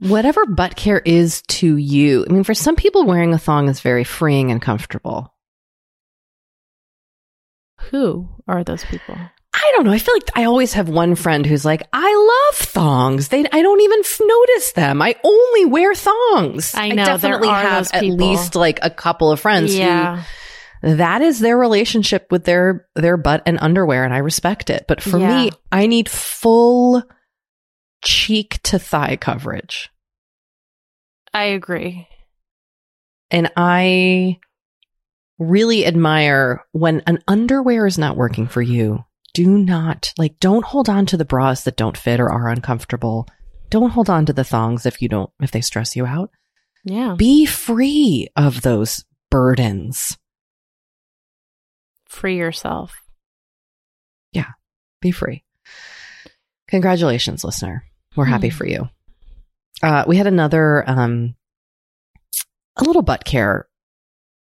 whatever 0.00 0.46
butt 0.46 0.76
care 0.76 1.00
is 1.04 1.42
to 1.42 1.76
you. 1.76 2.24
I 2.28 2.32
mean, 2.32 2.44
for 2.44 2.54
some 2.54 2.76
people, 2.76 3.04
wearing 3.04 3.32
a 3.32 3.38
thong 3.38 3.68
is 3.68 3.80
very 3.80 4.04
freeing 4.04 4.50
and 4.50 4.60
comfortable. 4.60 5.32
Who 7.90 8.28
are 8.48 8.64
those 8.64 8.84
people? 8.84 9.16
I 9.54 9.72
don't 9.74 9.86
know. 9.86 9.92
I 9.92 9.98
feel 9.98 10.14
like 10.14 10.30
I 10.34 10.44
always 10.44 10.74
have 10.74 10.88
one 10.88 11.14
friend 11.14 11.46
who's 11.46 11.64
like, 11.64 11.82
I 11.92 12.50
love 12.52 12.58
thongs. 12.68 13.28
They, 13.28 13.40
I 13.40 13.62
don't 13.62 13.80
even 13.80 14.00
f- 14.00 14.20
notice 14.22 14.72
them. 14.72 15.00
I 15.00 15.16
only 15.24 15.64
wear 15.64 15.94
thongs. 15.94 16.74
I 16.74 16.88
know, 16.90 16.96
there 16.96 17.16
definitely 17.16 17.48
have 17.48 17.90
at 17.92 18.04
least 18.04 18.54
like 18.54 18.80
a 18.82 18.90
couple 18.90 19.30
of 19.32 19.40
friends 19.40 19.74
yeah. 19.74 20.24
who 20.82 20.96
that 20.96 21.22
is 21.22 21.40
their 21.40 21.56
relationship 21.56 22.30
with 22.30 22.44
their 22.44 22.86
their 22.94 23.16
butt 23.16 23.42
and 23.46 23.58
underwear, 23.60 24.04
and 24.04 24.12
I 24.12 24.18
respect 24.18 24.68
it. 24.68 24.84
But 24.86 25.00
for 25.00 25.18
Yeah. 25.18 25.44
me, 25.44 25.50
I 25.72 25.86
need 25.86 26.08
full 26.08 27.02
cheek 28.06 28.62
to 28.62 28.78
thigh 28.78 29.16
coverage. 29.16 29.90
I 31.34 31.44
agree. 31.44 32.08
And 33.30 33.50
I 33.56 34.38
really 35.38 35.84
admire 35.84 36.64
when 36.72 37.02
an 37.06 37.18
underwear 37.26 37.86
is 37.86 37.98
not 37.98 38.16
working 38.16 38.46
for 38.46 38.62
you. 38.62 39.04
Do 39.34 39.58
not, 39.58 40.14
like, 40.16 40.38
don't 40.40 40.64
hold 40.64 40.88
on 40.88 41.04
to 41.06 41.16
the 41.16 41.26
bras 41.26 41.64
that 41.64 41.76
don't 41.76 41.98
fit 41.98 42.20
or 42.20 42.30
are 42.30 42.48
uncomfortable. 42.48 43.26
Don't 43.68 43.90
hold 43.90 44.08
on 44.08 44.24
to 44.26 44.32
the 44.32 44.44
thongs 44.44 44.86
if 44.86 45.02
you 45.02 45.08
don't, 45.08 45.30
if 45.40 45.50
they 45.50 45.60
stress 45.60 45.96
you 45.96 46.06
out. 46.06 46.30
Yeah. 46.84 47.16
Be 47.18 47.44
free 47.44 48.28
of 48.36 48.62
those 48.62 49.04
burdens. 49.30 50.16
Free 52.08 52.38
yourself. 52.38 52.94
Yeah. 54.32 54.52
Be 55.02 55.10
free. 55.10 55.42
Congratulations, 56.68 57.44
listener. 57.44 57.84
We're 58.16 58.24
happy 58.24 58.48
Hmm. 58.48 58.56
for 58.56 58.66
you. 58.66 58.88
Uh, 59.82 60.04
we 60.06 60.16
had 60.16 60.26
another, 60.26 60.88
um, 60.88 61.34
a 62.76 62.84
little 62.84 63.02
butt 63.02 63.24
care 63.24 63.68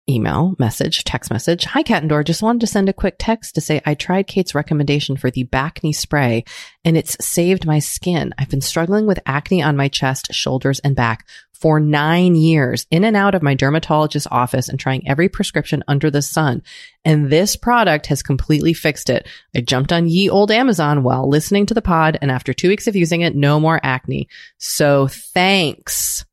email 0.07 0.55
message, 0.59 1.03
text 1.03 1.31
message. 1.31 1.63
Hi, 1.65 1.81
Cat 1.81 2.03
and 2.03 2.09
Door. 2.09 2.25
Just 2.25 2.43
wanted 2.43 2.59
to 2.61 2.67
send 2.67 2.89
a 2.89 2.93
quick 2.93 3.15
text 3.17 3.55
to 3.55 3.61
say 3.61 3.81
I 3.87 3.95
tried 3.95 4.27
Kate's 4.27 4.53
recommendation 4.53 5.17
for 5.17 5.31
the 5.31 5.45
bacne 5.45 5.95
spray 5.95 6.43
and 6.83 6.95
it's 6.95 7.17
saved 7.25 7.65
my 7.65 7.79
skin. 7.79 8.31
I've 8.37 8.49
been 8.49 8.61
struggling 8.61 9.07
with 9.07 9.19
acne 9.25 9.63
on 9.63 9.75
my 9.75 9.87
chest, 9.87 10.27
shoulders, 10.31 10.79
and 10.79 10.95
back 10.95 11.27
for 11.59 11.79
nine 11.79 12.35
years, 12.35 12.85
in 12.91 13.03
and 13.03 13.15
out 13.15 13.35
of 13.35 13.41
my 13.41 13.55
dermatologist's 13.55 14.27
office 14.29 14.69
and 14.69 14.79
trying 14.79 15.07
every 15.07 15.29
prescription 15.29 15.83
under 15.87 16.11
the 16.11 16.21
sun. 16.21 16.61
And 17.03 17.29
this 17.29 17.55
product 17.55 18.07
has 18.07 18.21
completely 18.21 18.73
fixed 18.73 19.09
it. 19.09 19.27
I 19.55 19.61
jumped 19.61 19.93
on 19.93 20.07
ye 20.07 20.29
old 20.29 20.51
Amazon 20.51 21.03
while 21.03 21.29
listening 21.29 21.65
to 21.67 21.73
the 21.73 21.81
pod, 21.81 22.17
and 22.21 22.31
after 22.31 22.53
two 22.53 22.67
weeks 22.67 22.87
of 22.87 22.95
using 22.95 23.21
it, 23.21 23.35
no 23.35 23.59
more 23.59 23.79
acne. 23.83 24.27
So 24.57 25.07
thanks. 25.07 26.25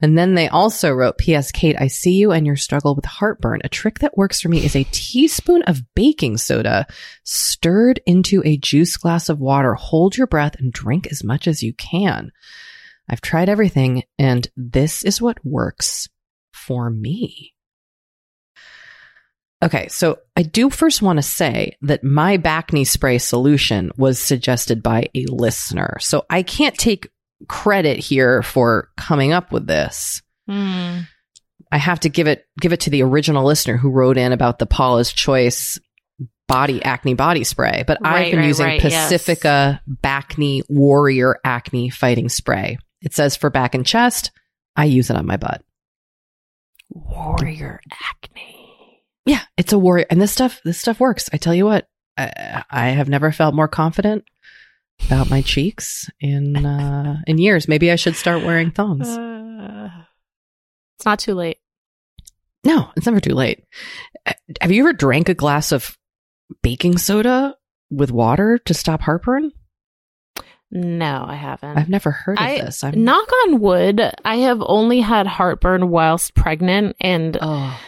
And 0.00 0.16
then 0.16 0.34
they 0.34 0.48
also 0.48 0.92
wrote, 0.92 1.18
P.S. 1.18 1.50
Kate, 1.50 1.76
I 1.78 1.88
see 1.88 2.12
you 2.12 2.30
and 2.30 2.46
your 2.46 2.56
struggle 2.56 2.94
with 2.94 3.04
heartburn. 3.04 3.60
A 3.64 3.68
trick 3.68 3.98
that 3.98 4.16
works 4.16 4.40
for 4.40 4.48
me 4.48 4.64
is 4.64 4.76
a 4.76 4.86
teaspoon 4.92 5.62
of 5.62 5.82
baking 5.94 6.36
soda 6.36 6.86
stirred 7.24 8.00
into 8.06 8.42
a 8.44 8.56
juice 8.56 8.96
glass 8.96 9.28
of 9.28 9.40
water. 9.40 9.74
Hold 9.74 10.16
your 10.16 10.28
breath 10.28 10.54
and 10.58 10.72
drink 10.72 11.08
as 11.10 11.24
much 11.24 11.48
as 11.48 11.62
you 11.64 11.72
can. 11.72 12.30
I've 13.08 13.20
tried 13.20 13.48
everything 13.48 14.04
and 14.18 14.46
this 14.56 15.04
is 15.04 15.20
what 15.20 15.44
works 15.44 16.08
for 16.52 16.90
me. 16.90 17.54
Okay, 19.60 19.88
so 19.88 20.18
I 20.36 20.42
do 20.42 20.70
first 20.70 21.02
want 21.02 21.16
to 21.16 21.22
say 21.22 21.76
that 21.82 22.04
my 22.04 22.38
bacne 22.38 22.86
spray 22.86 23.18
solution 23.18 23.90
was 23.96 24.20
suggested 24.20 24.82
by 24.82 25.08
a 25.14 25.24
listener. 25.26 25.96
So 26.00 26.24
I 26.30 26.42
can't 26.42 26.76
take 26.76 27.10
credit 27.48 27.98
here 27.98 28.42
for 28.42 28.90
coming 28.96 29.32
up 29.32 29.50
with 29.50 29.66
this. 29.66 30.22
Hmm. 30.46 31.00
I 31.70 31.78
have 31.78 32.00
to 32.00 32.08
give 32.08 32.28
it 32.28 32.46
give 32.60 32.72
it 32.72 32.80
to 32.80 32.90
the 32.90 33.02
original 33.02 33.44
listener 33.44 33.76
who 33.76 33.90
wrote 33.90 34.16
in 34.16 34.32
about 34.32 34.58
the 34.58 34.66
Paula's 34.66 35.12
Choice 35.12 35.78
body 36.46 36.82
acne 36.82 37.14
body 37.14 37.44
spray. 37.44 37.84
But 37.86 37.98
I've 38.02 38.30
been 38.30 38.40
right, 38.40 38.46
using 38.46 38.66
right, 38.66 38.82
yes. 38.82 39.10
Pacifica 39.10 39.82
Bacne 39.88 40.62
Warrior 40.68 41.36
Acne 41.44 41.90
Fighting 41.90 42.28
Spray. 42.28 42.78
It 43.02 43.14
says 43.14 43.36
for 43.36 43.50
back 43.50 43.74
and 43.74 43.86
chest. 43.86 44.30
I 44.76 44.84
use 44.84 45.10
it 45.10 45.16
on 45.16 45.26
my 45.26 45.36
butt. 45.36 45.62
Warrior 46.90 47.80
acne. 48.10 49.02
Yeah, 49.26 49.42
it's 49.56 49.72
a 49.72 49.78
warrior, 49.78 50.06
and 50.08 50.20
this 50.20 50.32
stuff 50.32 50.60
this 50.64 50.78
stuff 50.80 51.00
works. 51.00 51.28
I 51.32 51.36
tell 51.36 51.54
you 51.54 51.66
what, 51.66 51.86
I, 52.16 52.64
I 52.70 52.88
have 52.90 53.08
never 53.08 53.30
felt 53.30 53.54
more 53.54 53.68
confident 53.68 54.24
about 55.06 55.28
my 55.30 55.42
cheeks 55.42 56.08
in 56.20 56.56
uh, 56.66 57.18
in 57.26 57.38
years. 57.38 57.68
Maybe 57.68 57.90
I 57.90 57.96
should 57.96 58.16
start 58.16 58.42
wearing 58.42 58.70
thongs. 58.70 59.08
Uh, 59.08 59.90
it's 60.96 61.04
not 61.04 61.18
too 61.18 61.34
late. 61.34 61.58
No, 62.64 62.90
it's 62.96 63.06
never 63.06 63.20
too 63.20 63.34
late. 63.34 63.64
Uh, 64.26 64.32
Have 64.60 64.72
you 64.72 64.82
ever 64.82 64.92
drank 64.92 65.28
a 65.28 65.34
glass 65.34 65.72
of 65.72 65.96
baking 66.62 66.98
soda 66.98 67.54
with 67.90 68.10
water 68.10 68.58
to 68.64 68.74
stop 68.74 69.02
heartburn? 69.02 69.52
No, 70.70 71.24
I 71.26 71.34
haven't. 71.34 71.78
I've 71.78 71.88
never 71.88 72.10
heard 72.10 72.38
of 72.38 72.44
I- 72.44 72.58
this. 72.60 72.84
I'm 72.84 73.02
Knock 73.04 73.28
on 73.44 73.60
wood, 73.60 74.00
I 74.24 74.36
have 74.36 74.62
only 74.64 75.00
had 75.00 75.26
heartburn 75.26 75.88
whilst 75.90 76.34
pregnant, 76.34 76.94
and 77.00 77.38
Oh, 77.40 77.78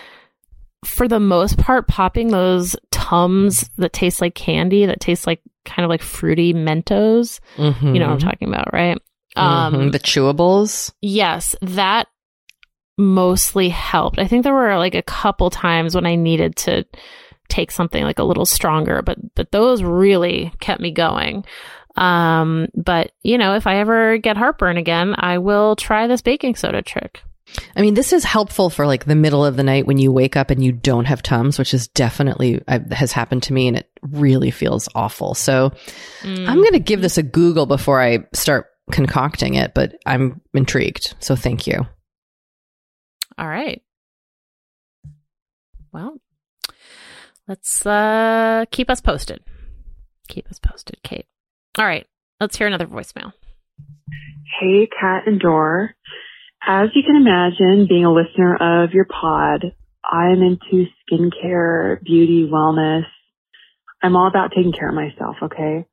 for 0.84 1.06
the 1.06 1.20
most 1.20 1.58
part, 1.58 1.88
popping 1.88 2.28
those 2.28 2.74
tums 2.90 3.68
that 3.76 3.92
taste 3.92 4.20
like 4.22 4.34
candy, 4.34 4.86
that 4.86 5.00
taste 5.00 5.26
like 5.26 5.42
kind 5.66 5.84
of 5.84 5.90
like 5.90 6.00
fruity 6.02 6.54
Mentos. 6.54 7.38
mhm. 7.58 7.92
You 7.94 8.00
know 8.00 8.06
what 8.06 8.12
I'm 8.14 8.18
talking 8.18 8.48
about, 8.48 8.72
right? 8.72 8.98
Um, 9.36 9.74
Mhm. 9.74 9.92
the 9.92 9.98
chewables. 9.98 10.92
yes, 11.02 11.54
that 11.60 12.08
mostly 12.98 13.68
helped. 13.68 14.18
I 14.18 14.26
think 14.26 14.44
there 14.44 14.54
were 14.54 14.76
like 14.78 14.94
a 14.94 15.02
couple 15.02 15.50
times 15.50 15.94
when 15.94 16.06
I 16.06 16.14
needed 16.16 16.56
to 16.56 16.84
take 17.48 17.70
something 17.70 18.04
like 18.04 18.18
a 18.18 18.24
little 18.24 18.46
stronger, 18.46 19.02
but 19.02 19.18
but 19.34 19.52
those 19.52 19.82
really 19.82 20.52
kept 20.60 20.80
me 20.80 20.90
going. 20.92 21.44
Um, 21.96 22.68
but 22.74 23.12
you 23.22 23.36
know, 23.38 23.54
if 23.56 23.66
I 23.66 23.76
ever 23.78 24.18
get 24.18 24.36
heartburn 24.36 24.76
again, 24.76 25.14
I 25.18 25.38
will 25.38 25.76
try 25.76 26.06
this 26.06 26.22
baking 26.22 26.54
soda 26.56 26.82
trick. 26.82 27.22
I 27.74 27.80
mean, 27.80 27.94
this 27.94 28.12
is 28.12 28.22
helpful 28.22 28.70
for 28.70 28.86
like 28.86 29.06
the 29.06 29.16
middle 29.16 29.44
of 29.44 29.56
the 29.56 29.64
night 29.64 29.84
when 29.84 29.98
you 29.98 30.12
wake 30.12 30.36
up 30.36 30.50
and 30.50 30.62
you 30.62 30.70
don't 30.70 31.06
have 31.06 31.20
Tums, 31.20 31.58
which 31.58 31.74
is 31.74 31.88
definitely 31.88 32.62
uh, 32.68 32.78
has 32.92 33.10
happened 33.10 33.42
to 33.44 33.52
me 33.52 33.66
and 33.66 33.76
it 33.76 33.90
really 34.02 34.52
feels 34.52 34.88
awful. 34.94 35.34
So 35.34 35.70
Mm. 36.22 36.46
I'm 36.48 36.58
going 36.58 36.74
to 36.74 36.78
give 36.78 37.00
this 37.02 37.18
a 37.18 37.22
Google 37.24 37.66
before 37.66 38.00
I 38.00 38.20
start 38.32 38.66
concocting 38.92 39.54
it, 39.54 39.74
but 39.74 39.96
I'm 40.06 40.40
intrigued. 40.54 41.14
So 41.18 41.34
thank 41.34 41.66
you. 41.66 41.86
All 43.36 43.48
right. 43.48 43.82
Well, 45.92 46.20
let's 47.48 47.84
uh 47.84 48.64
keep 48.70 48.90
us 48.90 49.00
posted. 49.00 49.40
Keep 50.28 50.48
us 50.50 50.60
posted, 50.60 51.02
Kate. 51.02 51.26
All 51.78 51.86
right. 51.86 52.06
Let's 52.40 52.56
hear 52.56 52.66
another 52.66 52.86
voicemail. 52.86 53.32
Hey, 54.60 54.88
Kat 54.88 55.26
and 55.26 55.38
Dor. 55.38 55.94
As 56.66 56.88
you 56.94 57.02
can 57.06 57.16
imagine, 57.16 57.86
being 57.88 58.04
a 58.04 58.12
listener 58.12 58.56
of 58.56 58.92
your 58.92 59.06
pod, 59.06 59.74
I'm 60.04 60.42
into 60.42 60.86
skincare, 61.10 62.02
beauty, 62.02 62.48
wellness. 62.50 63.04
I'm 64.02 64.16
all 64.16 64.26
about 64.26 64.52
taking 64.54 64.72
care 64.72 64.88
of 64.88 64.94
myself, 64.94 65.36
okay? 65.42 65.86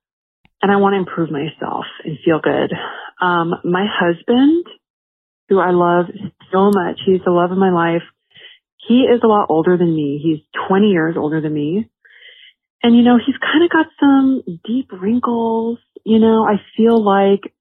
And 0.62 0.72
I 0.72 0.78
want 0.78 0.94
to 0.94 1.00
improve 1.00 1.30
myself 1.30 1.86
and 2.04 2.18
feel 2.26 2.40
good. 2.42 2.74
Um, 3.22 3.54
my 3.64 3.86
husband, 3.88 4.66
who 5.50 5.60
I 5.60 5.72
love 5.72 6.06
so 6.52 6.72
much, 6.74 7.00
he's 7.06 7.22
the 7.24 7.32
love 7.32 7.52
of 7.52 7.58
my 7.58 7.72
life. 7.72 8.04
He 8.88 9.02
is 9.02 9.22
a 9.24 9.28
lot 9.28 9.48
older 9.50 9.78
than 9.78 9.96
me. 9.96 10.20
He's 10.24 10.40
20 10.68 10.88
years 10.88 11.16
older 11.18 11.42
than 11.42 11.54
me. 11.54 11.90
And 12.84 12.96
you 12.96 13.04
know, 13.04 13.18
he's 13.18 13.36
kind 13.42 13.64
of 13.64 13.70
got 13.70 13.88
some 14.00 14.44
deep 14.66 14.92
wrinkles. 14.92 15.80
You 16.06 16.20
know, 16.20 16.46
I 16.46 16.62
feel 16.76 17.04
like 17.04 17.54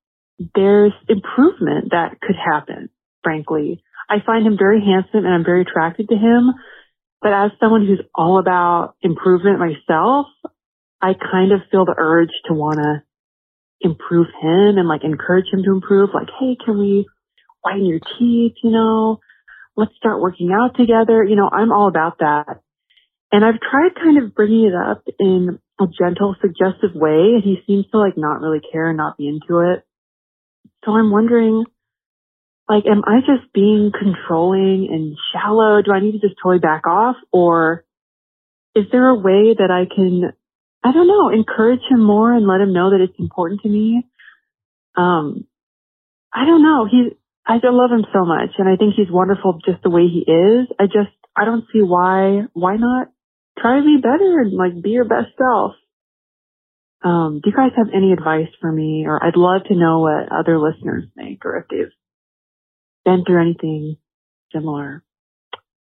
there's 0.55 0.93
improvement 1.09 1.91
that 1.91 2.21
could 2.21 2.37
happen, 2.37 2.91
frankly. 3.23 3.83
I 4.09 4.17
find 4.25 4.47
him 4.47 4.57
very 4.59 4.81
handsome 4.81 5.25
and 5.25 5.35
I'm 5.35 5.45
very 5.45 5.63
attracted 5.63 6.09
to 6.09 6.17
him. 6.17 6.53
But 7.23 7.33
as 7.33 7.51
someone 7.59 7.87
who's 7.87 8.03
all 8.15 8.39
about 8.39 8.95
improvement 9.03 9.59
myself, 9.59 10.27
I 11.01 11.15
kind 11.15 11.53
of 11.53 11.61
feel 11.71 11.85
the 11.85 11.95
urge 11.97 12.31
to 12.47 12.55
want 12.55 12.77
to 12.77 13.03
improve 13.81 14.29
him 14.41 14.79
and 14.79 14.89
like 14.89 15.03
encourage 15.03 15.47
him 15.53 15.63
to 15.65 15.73
improve. 15.73 16.11
Like, 16.15 16.29
hey, 16.39 16.57
can 16.63 16.79
we 16.79 17.07
whiten 17.63 17.87
your 17.87 18.01
teeth? 18.19 18.55
You 18.63 18.71
know, 18.71 19.21
let's 19.77 19.97
start 19.97 20.21
working 20.21 20.53
out 20.53 20.77
together. 20.77 21.25
You 21.25 21.37
know, 21.37 21.51
I'm 21.53 21.73
all 21.73 21.89
about 21.89 22.19
that. 22.19 22.61
And 23.33 23.45
I've 23.45 23.61
tried 23.61 23.95
kind 23.97 24.23
of 24.23 24.35
bringing 24.35 24.67
it 24.67 24.75
up 24.75 25.03
in 25.19 25.59
a 25.81 25.85
gentle, 25.87 26.37
suggestive 26.41 26.95
way, 26.95 27.35
and 27.35 27.43
he 27.43 27.59
seems 27.67 27.87
to 27.91 27.99
like 27.99 28.17
not 28.17 28.41
really 28.41 28.61
care 28.73 28.89
and 28.89 28.97
not 28.97 29.17
be 29.17 29.29
into 29.29 29.61
it. 29.61 29.85
So 30.85 30.93
I'm 30.93 31.11
wondering, 31.11 31.65
like, 32.69 32.85
am 32.87 33.03
I 33.07 33.21
just 33.21 33.53
being 33.53 33.93
controlling 33.93 34.89
and 34.91 35.17
shallow? 35.33 35.83
Do 35.83 35.93
I 35.93 36.01
need 36.01 36.13
to 36.13 36.19
just 36.19 36.35
totally 36.43 36.61
back 36.61 36.87
off? 36.87 37.17
Or 37.33 37.85
is 38.75 38.87
there 38.93 39.09
a 39.09 39.15
way 39.15 39.55
that 39.59 39.71
I 39.71 39.93
can, 39.93 40.33
I 40.85 40.93
don't 40.93 41.09
know, 41.09 41.31
encourage 41.31 41.83
him 41.91 42.03
more 42.03 42.33
and 42.33 42.47
let 42.47 42.61
him 42.61 42.73
know 42.73 42.91
that 42.91 43.01
it's 43.01 43.19
important 43.19 43.63
to 43.63 43.69
me? 43.69 44.07
Um, 44.97 45.47
I 46.33 46.45
don't 46.45 46.63
know. 46.63 46.87
He's, 46.91 47.13
I 47.47 47.59
love 47.63 47.91
him 47.91 48.05
so 48.13 48.25
much 48.25 48.51
and 48.59 48.69
I 48.69 48.77
think 48.77 48.95
he's 48.97 49.11
wonderful 49.11 49.61
just 49.65 49.83
the 49.83 49.91
way 49.91 50.09
he 50.09 50.21
is. 50.31 50.69
I 50.79 50.87
just, 50.87 51.15
I 51.37 51.45
don't 51.45 51.65
see 51.73 51.81
why, 51.81 52.43
why 52.53 52.77
not 52.77 53.09
try 53.59 53.79
to 53.79 53.85
be 53.85 53.97
better 54.01 54.41
and 54.41 54.53
like 54.53 54.81
be 54.83 54.91
your 54.91 55.05
best 55.05 55.29
self. 55.39 55.73
Um, 57.03 57.41
do 57.43 57.51
you 57.51 57.57
guys 57.57 57.73
have 57.77 57.89
any 57.95 58.13
advice 58.13 58.49
for 58.61 58.73
me 58.73 59.05
or 59.07 59.23
I'd 59.25 59.37
love 59.37 59.65
to 59.69 59.75
know 59.75 60.01
what 60.01 60.33
other 60.33 60.59
listeners 60.59 61.05
think 61.17 61.45
or 61.45 61.59
if 61.59 61.67
they've 61.71 61.93
been 63.05 63.25
through 63.25 63.41
anything 63.41 63.97
similar. 64.53 65.05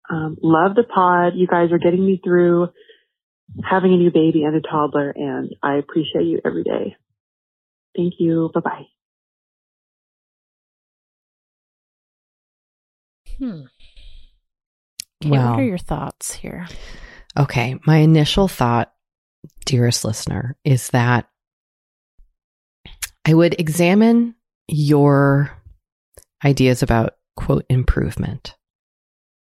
Um, 0.08 0.36
love 0.40 0.76
the 0.76 0.84
pod. 0.84 1.32
You 1.34 1.46
guys 1.48 1.72
are 1.72 1.78
getting 1.78 2.04
me 2.04 2.20
through 2.22 2.68
having 3.64 3.92
a 3.92 3.96
new 3.96 4.10
baby 4.12 4.44
and 4.44 4.54
a 4.54 4.60
toddler 4.60 5.10
and 5.10 5.54
I 5.62 5.76
appreciate 5.76 6.24
you 6.26 6.40
every 6.44 6.62
day. 6.62 6.96
Thank 7.96 8.14
you. 8.18 8.50
Bye 8.54 8.60
bye. 8.60 8.82
Hmm. 13.38 13.62
Kate, 15.20 15.30
Wow. 15.30 15.52
what 15.52 15.60
are 15.60 15.64
your 15.64 15.78
thoughts 15.78 16.34
here? 16.34 16.66
Okay. 17.38 17.76
My 17.86 17.98
initial 17.98 18.48
thought, 18.48 18.92
dearest 19.64 20.04
listener, 20.04 20.56
is 20.64 20.88
that 20.90 21.28
I 23.24 23.34
would 23.34 23.58
examine 23.58 24.34
your 24.68 25.50
ideas 26.44 26.82
about 26.82 27.16
quote 27.36 27.64
improvement 27.68 28.56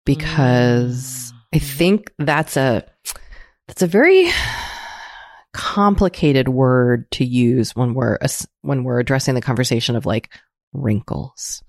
because 0.06 1.34
mm. 1.34 1.40
I 1.54 1.60
think 1.60 2.14
that's 2.18 2.58
a 2.58 2.86
that's 3.68 3.82
a 3.82 3.88
very 3.88 4.30
complicated 5.54 6.48
word 6.48 7.10
to 7.12 7.26
use 7.26 7.76
when 7.76 7.94
we're 7.94 8.18
when 8.62 8.84
we're 8.84 9.00
addressing 9.00 9.36
the 9.36 9.42
conversation 9.42 9.96
of 9.96 10.06
like 10.06 10.30
wrinkles 10.74 11.64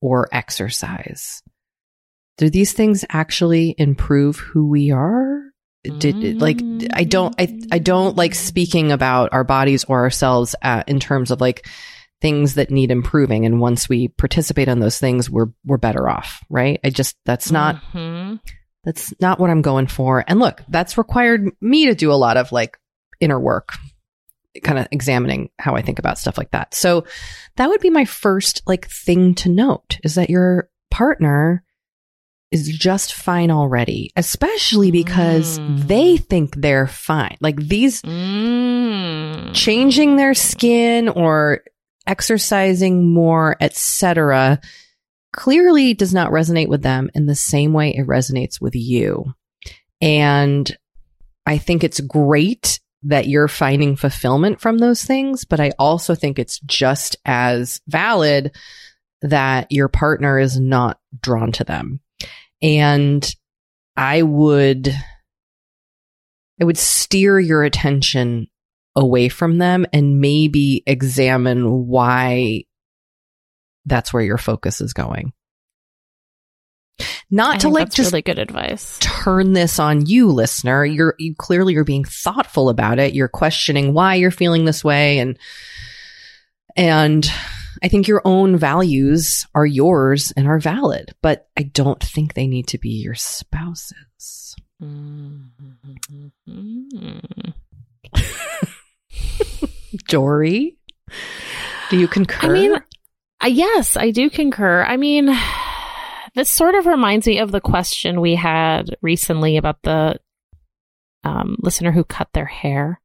or 0.00 0.28
exercise. 0.32 1.42
Do 2.38 2.50
these 2.50 2.72
things 2.72 3.04
actually 3.08 3.74
improve 3.78 4.36
who 4.38 4.68
we 4.68 4.90
are? 4.90 5.42
Did 5.98 6.40
like 6.40 6.60
I 6.92 7.04
don't 7.04 7.34
I 7.38 7.60
I 7.70 7.78
don't 7.78 8.16
like 8.16 8.34
speaking 8.34 8.90
about 8.90 9.32
our 9.32 9.44
bodies 9.44 9.84
or 9.84 10.00
ourselves 10.00 10.56
uh, 10.60 10.82
in 10.88 10.98
terms 10.98 11.30
of 11.30 11.40
like 11.40 11.66
things 12.20 12.54
that 12.54 12.70
need 12.72 12.90
improving 12.90 13.46
and 13.46 13.60
once 13.60 13.88
we 13.88 14.08
participate 14.08 14.66
in 14.66 14.80
those 14.80 14.98
things 14.98 15.30
we're 15.30 15.46
we're 15.64 15.76
better 15.76 16.08
off, 16.08 16.42
right? 16.50 16.80
I 16.82 16.90
just 16.90 17.14
that's 17.24 17.52
not 17.52 17.76
Mhm. 17.94 18.40
that's 18.82 19.14
not 19.20 19.38
what 19.38 19.50
I'm 19.50 19.62
going 19.62 19.86
for. 19.86 20.24
And 20.26 20.40
look, 20.40 20.60
that's 20.68 20.98
required 20.98 21.48
me 21.60 21.86
to 21.86 21.94
do 21.94 22.10
a 22.10 22.14
lot 22.14 22.36
of 22.36 22.50
like 22.50 22.76
inner 23.20 23.38
work, 23.38 23.74
kind 24.64 24.80
of 24.80 24.88
examining 24.90 25.50
how 25.58 25.76
I 25.76 25.82
think 25.82 26.00
about 26.00 26.18
stuff 26.18 26.36
like 26.36 26.50
that. 26.50 26.74
So 26.74 27.04
that 27.58 27.68
would 27.68 27.80
be 27.80 27.90
my 27.90 28.06
first 28.06 28.62
like 28.66 28.88
thing 28.88 29.36
to 29.36 29.48
note 29.50 29.98
is 30.02 30.16
that 30.16 30.30
your 30.30 30.68
partner 30.90 31.62
is 32.50 32.68
just 32.68 33.12
fine 33.14 33.50
already, 33.50 34.10
especially 34.16 34.90
because 34.90 35.58
Mm. 35.58 35.86
they 35.88 36.16
think 36.16 36.54
they're 36.56 36.86
fine. 36.86 37.36
Like 37.40 37.56
these 37.56 38.00
Mm. 38.02 39.52
changing 39.52 40.16
their 40.16 40.34
skin 40.34 41.08
or 41.08 41.62
exercising 42.06 43.12
more, 43.12 43.56
etc., 43.60 44.60
clearly 45.32 45.92
does 45.92 46.14
not 46.14 46.30
resonate 46.30 46.68
with 46.68 46.82
them 46.82 47.10
in 47.14 47.26
the 47.26 47.34
same 47.34 47.72
way 47.72 47.90
it 47.90 48.06
resonates 48.06 48.60
with 48.60 48.74
you. 48.74 49.34
And 50.00 50.76
I 51.44 51.58
think 51.58 51.82
it's 51.84 52.00
great 52.00 52.80
that 53.02 53.28
you're 53.28 53.48
finding 53.48 53.96
fulfillment 53.96 54.60
from 54.60 54.78
those 54.78 55.04
things, 55.04 55.44
but 55.44 55.60
I 55.60 55.72
also 55.78 56.14
think 56.14 56.38
it's 56.38 56.58
just 56.60 57.16
as 57.24 57.80
valid 57.86 58.56
that 59.22 59.70
your 59.70 59.88
partner 59.88 60.38
is 60.38 60.58
not 60.58 60.98
drawn 61.20 61.52
to 61.52 61.64
them. 61.64 62.00
And 62.66 63.34
I 63.96 64.22
would 64.22 64.88
I 66.60 66.64
would 66.64 66.76
steer 66.76 67.38
your 67.38 67.62
attention 67.62 68.48
away 68.96 69.28
from 69.28 69.58
them 69.58 69.86
and 69.92 70.20
maybe 70.20 70.82
examine 70.86 71.86
why 71.86 72.64
that's 73.84 74.12
where 74.12 74.22
your 74.22 74.38
focus 74.38 74.80
is 74.80 74.92
going. 74.92 75.32
Not 77.30 77.56
I 77.56 77.58
to 77.58 77.68
like 77.68 77.90
just 77.92 78.10
really 78.10 78.22
good 78.22 78.38
advice. 78.40 78.98
turn 79.00 79.52
this 79.52 79.78
on 79.78 80.06
you, 80.06 80.28
listener. 80.32 80.84
You're 80.84 81.14
you 81.18 81.36
clearly 81.36 81.74
you're 81.74 81.84
being 81.84 82.04
thoughtful 82.04 82.68
about 82.68 82.98
it. 82.98 83.14
You're 83.14 83.28
questioning 83.28 83.94
why 83.94 84.16
you're 84.16 84.30
feeling 84.32 84.64
this 84.64 84.82
way 84.82 85.20
and 85.20 85.38
and 86.74 87.30
I 87.82 87.88
think 87.88 88.08
your 88.08 88.22
own 88.24 88.56
values 88.56 89.46
are 89.54 89.66
yours 89.66 90.32
and 90.36 90.46
are 90.46 90.58
valid, 90.58 91.14
but 91.22 91.48
I 91.56 91.62
don't 91.62 92.02
think 92.02 92.34
they 92.34 92.46
need 92.46 92.68
to 92.68 92.78
be 92.78 92.90
your 92.90 93.14
spouse's. 93.14 94.56
Mm-hmm. 94.82 96.28
Doree, 100.08 100.76
do 101.90 101.98
you 101.98 102.08
concur? 102.08 102.48
I 102.48 102.52
mean, 102.52 102.76
yes, 103.46 103.96
I 103.96 104.10
do 104.10 104.28
concur. 104.30 104.84
I 104.84 104.96
mean, 104.96 105.34
this 106.34 106.50
sort 106.50 106.74
of 106.74 106.86
reminds 106.86 107.26
me 107.26 107.38
of 107.38 107.52
the 107.52 107.60
question 107.60 108.20
we 108.20 108.34
had 108.34 108.96
recently 109.00 109.56
about 109.56 109.82
the 109.82 110.18
um, 111.24 111.56
listener 111.60 111.92
who 111.92 112.04
cut 112.04 112.28
their 112.32 112.46
hair. 112.46 113.00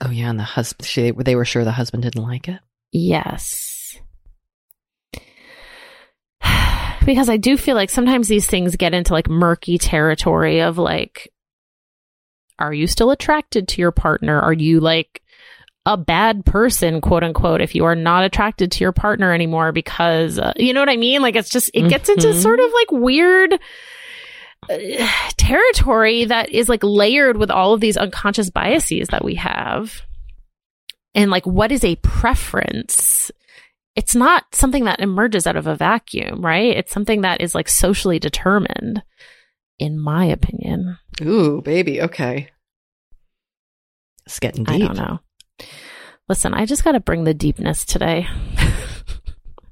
oh 0.00 0.10
yeah, 0.10 0.30
and 0.30 0.38
the 0.38 0.44
husband, 0.44 0.86
she, 0.86 1.10
they 1.10 1.36
were 1.36 1.44
sure 1.44 1.64
the 1.64 1.72
husband 1.72 2.02
didn't 2.02 2.22
like 2.22 2.48
it. 2.48 2.60
Yes. 2.92 3.67
Because 7.08 7.30
I 7.30 7.38
do 7.38 7.56
feel 7.56 7.74
like 7.74 7.88
sometimes 7.88 8.28
these 8.28 8.46
things 8.46 8.76
get 8.76 8.92
into 8.92 9.14
like 9.14 9.30
murky 9.30 9.78
territory 9.78 10.60
of 10.60 10.76
like, 10.76 11.32
are 12.58 12.74
you 12.74 12.86
still 12.86 13.10
attracted 13.10 13.66
to 13.68 13.80
your 13.80 13.92
partner? 13.92 14.38
Are 14.38 14.52
you 14.52 14.78
like 14.78 15.22
a 15.86 15.96
bad 15.96 16.44
person, 16.44 17.00
quote 17.00 17.24
unquote, 17.24 17.62
if 17.62 17.74
you 17.74 17.86
are 17.86 17.94
not 17.94 18.24
attracted 18.24 18.72
to 18.72 18.84
your 18.84 18.92
partner 18.92 19.32
anymore 19.32 19.72
because, 19.72 20.38
uh, 20.38 20.52
you 20.56 20.74
know 20.74 20.80
what 20.80 20.90
I 20.90 20.98
mean? 20.98 21.22
Like 21.22 21.34
it's 21.34 21.48
just, 21.48 21.70
it 21.72 21.88
gets 21.88 22.10
into 22.10 22.26
Mhm. 22.28 22.42
sort 22.42 22.60
of 22.60 22.70
like 22.74 22.92
weird 22.92 23.54
uh, 24.68 24.76
territory 25.38 26.26
that 26.26 26.50
is 26.50 26.68
like 26.68 26.84
layered 26.84 27.38
with 27.38 27.50
all 27.50 27.72
of 27.72 27.80
these 27.80 27.96
unconscious 27.96 28.50
biases 28.50 29.08
that 29.08 29.24
we 29.24 29.36
have. 29.36 30.02
And 31.14 31.30
like, 31.30 31.46
what 31.46 31.72
is 31.72 31.84
a 31.84 31.96
preference? 31.96 33.30
It's 33.98 34.14
not 34.14 34.44
something 34.54 34.84
that 34.84 35.00
emerges 35.00 35.44
out 35.44 35.56
of 35.56 35.66
a 35.66 35.74
vacuum, 35.74 36.40
right? 36.44 36.76
It's 36.76 36.92
something 36.92 37.22
that 37.22 37.40
is 37.40 37.52
like 37.52 37.68
socially 37.68 38.20
determined, 38.20 39.02
in 39.80 39.98
my 39.98 40.24
opinion. 40.26 40.98
Ooh, 41.20 41.60
baby. 41.62 42.00
Okay. 42.00 42.48
It's 44.24 44.38
getting 44.38 44.62
deep. 44.62 44.74
I 44.74 44.78
don't 44.78 44.96
know. 44.96 45.18
Listen, 46.28 46.54
I 46.54 46.64
just 46.64 46.84
got 46.84 46.92
to 46.92 47.00
bring 47.00 47.24
the 47.24 47.34
deepness 47.34 47.84
today. 47.84 48.26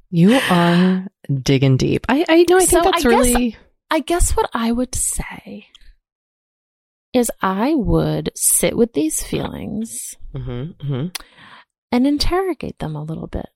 You 0.08 0.38
are 0.50 1.08
digging 1.42 1.76
deep. 1.76 2.06
I, 2.08 2.24
I 2.28 2.44
know. 2.48 2.56
I 2.56 2.64
think 2.64 2.70
So 2.70 2.80
that's 2.82 3.04
I 3.04 3.10
guess- 3.10 3.26
really. 3.28 3.56
I 3.90 3.98
guess 3.98 4.30
what 4.36 4.48
I 4.54 4.70
would 4.70 4.94
say 4.94 5.66
is 7.12 7.30
I 7.42 7.74
would 7.74 8.30
sit 8.34 8.76
with 8.76 8.92
these 8.94 9.22
feelings 9.22 10.14
Mhm, 10.34 10.76
mhm. 10.76 11.16
and 11.90 12.06
interrogate 12.06 12.78
them 12.78 12.94
a 12.94 13.02
little 13.02 13.26
bit. 13.26 13.48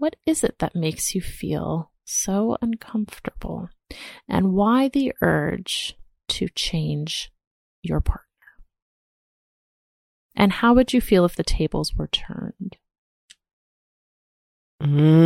What 0.00 0.16
is 0.24 0.42
it 0.42 0.58
that 0.60 0.74
makes 0.74 1.14
you 1.14 1.20
feel 1.20 1.90
so 2.06 2.56
uncomfortable? 2.62 3.68
And 4.26 4.54
why 4.54 4.88
the 4.88 5.12
urge 5.20 5.94
to 6.28 6.48
change 6.48 7.30
your 7.82 8.00
partner? 8.00 8.24
And 10.34 10.52
how 10.52 10.72
would 10.72 10.94
you 10.94 11.02
feel 11.02 11.26
if 11.26 11.36
the 11.36 11.44
tables 11.44 11.94
were 11.94 12.06
turned? 12.06 12.78
Mm. 14.82 15.20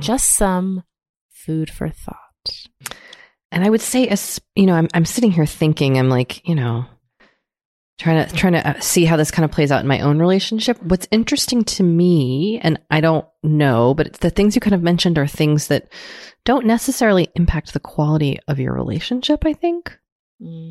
Just 0.00 0.34
some 0.34 0.84
food 1.30 1.70
for 1.70 1.88
thought. 1.88 2.66
And 3.50 3.64
I 3.64 3.70
would 3.70 3.80
say, 3.80 4.08
as 4.08 4.42
you 4.54 4.66
know, 4.66 4.74
I'm 4.74 4.88
I'm 4.92 5.06
sitting 5.06 5.30
here 5.30 5.46
thinking, 5.46 5.96
I'm 5.96 6.10
like, 6.10 6.46
you 6.46 6.54
know, 6.54 6.84
trying 7.98 8.26
to 8.26 8.34
trying 8.34 8.54
to 8.54 8.66
uh, 8.66 8.80
see 8.80 9.04
how 9.04 9.16
this 9.16 9.30
kind 9.30 9.44
of 9.44 9.50
plays 9.50 9.72
out 9.72 9.80
in 9.80 9.88
my 9.88 10.00
own 10.00 10.18
relationship. 10.18 10.80
What's 10.82 11.08
interesting 11.10 11.64
to 11.64 11.82
me, 11.82 12.60
and 12.62 12.78
I 12.90 13.00
don't 13.00 13.26
know, 13.42 13.94
but 13.94 14.06
it's 14.06 14.18
the 14.20 14.30
things 14.30 14.54
you 14.54 14.60
kind 14.60 14.74
of 14.74 14.82
mentioned 14.82 15.18
are 15.18 15.26
things 15.26 15.68
that 15.68 15.88
don't 16.44 16.66
necessarily 16.66 17.28
impact 17.34 17.72
the 17.72 17.80
quality 17.80 18.38
of 18.48 18.58
your 18.58 18.72
relationship. 18.72 19.44
I 19.44 19.52
think, 19.52 19.98
hmm 20.40 20.70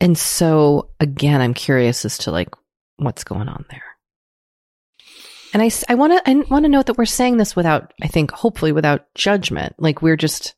and 0.00 0.18
so 0.18 0.90
again, 1.00 1.40
I'm 1.40 1.54
curious 1.54 2.04
as 2.04 2.18
to 2.18 2.30
like 2.30 2.50
what's 2.96 3.24
going 3.24 3.48
on 3.48 3.64
there. 3.70 3.82
And 5.52 5.62
I, 5.62 5.70
I 5.88 5.94
want 5.94 6.12
to 6.12 6.30
I 6.30 6.34
want 6.50 6.64
to 6.64 6.68
note 6.68 6.86
that 6.86 6.98
we're 6.98 7.04
saying 7.04 7.36
this 7.36 7.54
without 7.54 7.92
I 8.02 8.08
think 8.08 8.32
hopefully 8.32 8.72
without 8.72 9.06
judgment. 9.14 9.74
Like 9.78 10.02
we're 10.02 10.16
just 10.16 10.54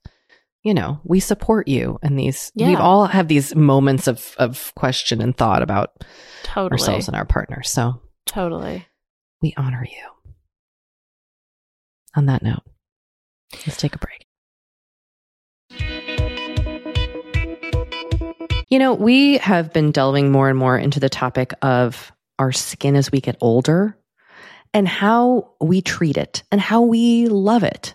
you 0.66 0.74
know, 0.74 1.00
we 1.04 1.20
support 1.20 1.68
you 1.68 1.96
and 2.02 2.18
these 2.18 2.50
we 2.56 2.74
all 2.74 3.06
have 3.06 3.28
these 3.28 3.54
moments 3.54 4.08
of 4.08 4.34
of 4.36 4.72
question 4.74 5.20
and 5.20 5.36
thought 5.36 5.62
about 5.62 6.04
Totally. 6.42 6.72
ourselves 6.72 7.06
and 7.06 7.16
our 7.16 7.24
partner. 7.24 7.62
So 7.62 8.02
Totally. 8.26 8.84
we 9.40 9.54
honor 9.56 9.86
you. 9.88 10.32
On 12.16 12.26
that 12.26 12.42
note, 12.42 12.64
let's 13.64 13.76
take 13.76 13.94
a 13.94 13.98
break. 13.98 14.26
You 18.68 18.80
know, 18.80 18.94
we 18.94 19.38
have 19.38 19.72
been 19.72 19.92
delving 19.92 20.32
more 20.32 20.48
and 20.48 20.58
more 20.58 20.76
into 20.76 20.98
the 20.98 21.08
topic 21.08 21.52
of 21.62 22.10
our 22.40 22.50
skin 22.50 22.96
as 22.96 23.12
we 23.12 23.20
get 23.20 23.36
older 23.40 23.96
and 24.74 24.88
how 24.88 25.52
we 25.60 25.80
treat 25.80 26.16
it 26.16 26.42
and 26.50 26.60
how 26.60 26.82
we 26.82 27.28
love 27.28 27.62
it. 27.62 27.94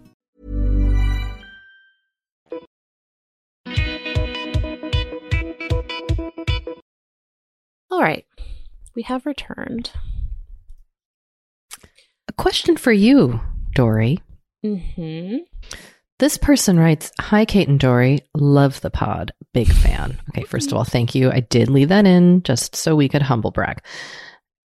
All 7.91 8.01
right. 8.01 8.25
We 8.95 9.03
have 9.03 9.25
returned. 9.25 9.91
A 12.27 12.33
question 12.33 12.77
for 12.77 12.91
you, 12.91 13.41
Doree. 13.75 14.19
Mm-hmm. 14.65 15.37
This 16.19 16.37
person 16.37 16.79
writes, 16.79 17.11
Hi, 17.19 17.45
Kate 17.45 17.67
and 17.67 17.79
Doree. 17.79 18.19
Love 18.35 18.79
the 18.81 18.91
pod. 18.91 19.33
Big 19.53 19.67
fan. 19.67 20.21
Okay, 20.29 20.43
first 20.43 20.71
of 20.71 20.77
all, 20.77 20.83
thank 20.83 21.15
you. 21.15 21.31
I 21.31 21.41
did 21.41 21.67
leave 21.67 21.89
that 21.89 22.05
in 22.05 22.43
just 22.43 22.75
so 22.75 22.95
we 22.95 23.09
could 23.09 23.23
humble 23.23 23.51
brag. 23.51 23.81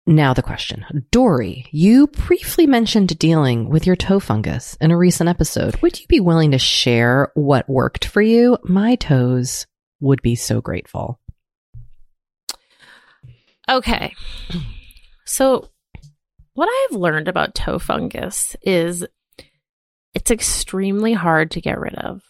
Now, 0.06 0.32
the 0.32 0.42
question 0.42 0.86
Doree, 1.10 1.66
you 1.70 2.06
briefly 2.06 2.66
mentioned 2.66 3.18
dealing 3.18 3.68
with 3.68 3.86
your 3.86 3.96
toe 3.96 4.20
fungus 4.20 4.76
in 4.80 4.90
a 4.90 4.96
recent 4.96 5.28
episode. 5.28 5.76
Would 5.82 6.00
you 6.00 6.06
be 6.06 6.20
willing 6.20 6.52
to 6.52 6.58
share 6.58 7.30
what 7.34 7.68
worked 7.68 8.04
for 8.04 8.22
you? 8.22 8.58
My 8.64 8.94
toes 8.94 9.66
would 10.00 10.22
be 10.22 10.34
so 10.34 10.60
grateful. 10.60 11.18
Okay. 13.68 14.14
So, 15.24 15.68
what 16.54 16.68
I 16.70 16.88
have 16.90 16.98
learned 16.98 17.28
about 17.28 17.54
toe 17.54 17.78
fungus 17.78 18.56
is 18.62 19.06
it's 20.14 20.30
extremely 20.30 21.12
hard 21.12 21.50
to 21.52 21.60
get 21.60 21.78
rid 21.78 21.94
of. 21.94 22.22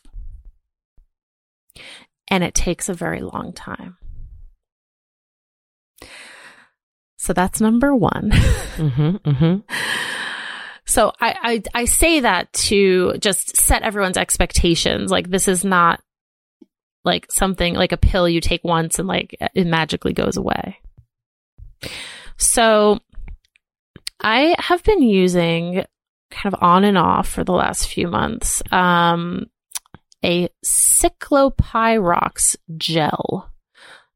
And 2.29 2.45
it 2.45 2.55
takes 2.55 2.89
a 2.89 2.95
very 2.95 3.21
long 3.21 3.53
time. 3.53 3.97
So 7.17 7.33
that's 7.33 7.61
number 7.61 7.95
one. 7.95 8.33
Mm-hmm, 8.79 9.17
mm-hmm. 9.29 9.75
So 10.87 11.13
I, 11.21 11.63
I 11.75 11.81
I 11.81 11.85
say 11.87 12.21
that 12.21 12.53
to 12.53 13.15
just 13.19 13.57
set 13.57 13.83
everyone's 13.83 14.17
expectations. 14.17 15.11
Like 15.11 15.29
this 15.29 15.49
is 15.49 15.65
not 15.65 16.01
like 17.05 17.27
something 17.29 17.75
like 17.75 17.91
a 17.91 17.97
pill 17.97 18.29
you 18.29 18.41
take 18.41 18.63
once 18.63 19.01
and 19.01 19.09
like 19.09 19.37
it 19.53 19.67
magically 19.67 20.13
goes 20.13 20.37
away. 20.37 20.79
So 22.37 22.99
I 24.21 24.55
have 24.59 24.83
been 24.83 25.03
using 25.03 25.85
kind 26.31 26.55
of 26.55 26.63
on 26.63 26.85
and 26.85 26.99
off 26.99 27.29
for 27.29 27.45
the 27.45 27.53
last 27.53 27.89
few 27.89 28.07
months 28.07 28.63
um 28.71 29.47
a 30.25 30.49
ciclopirox 30.65 32.57
gel. 32.77 33.53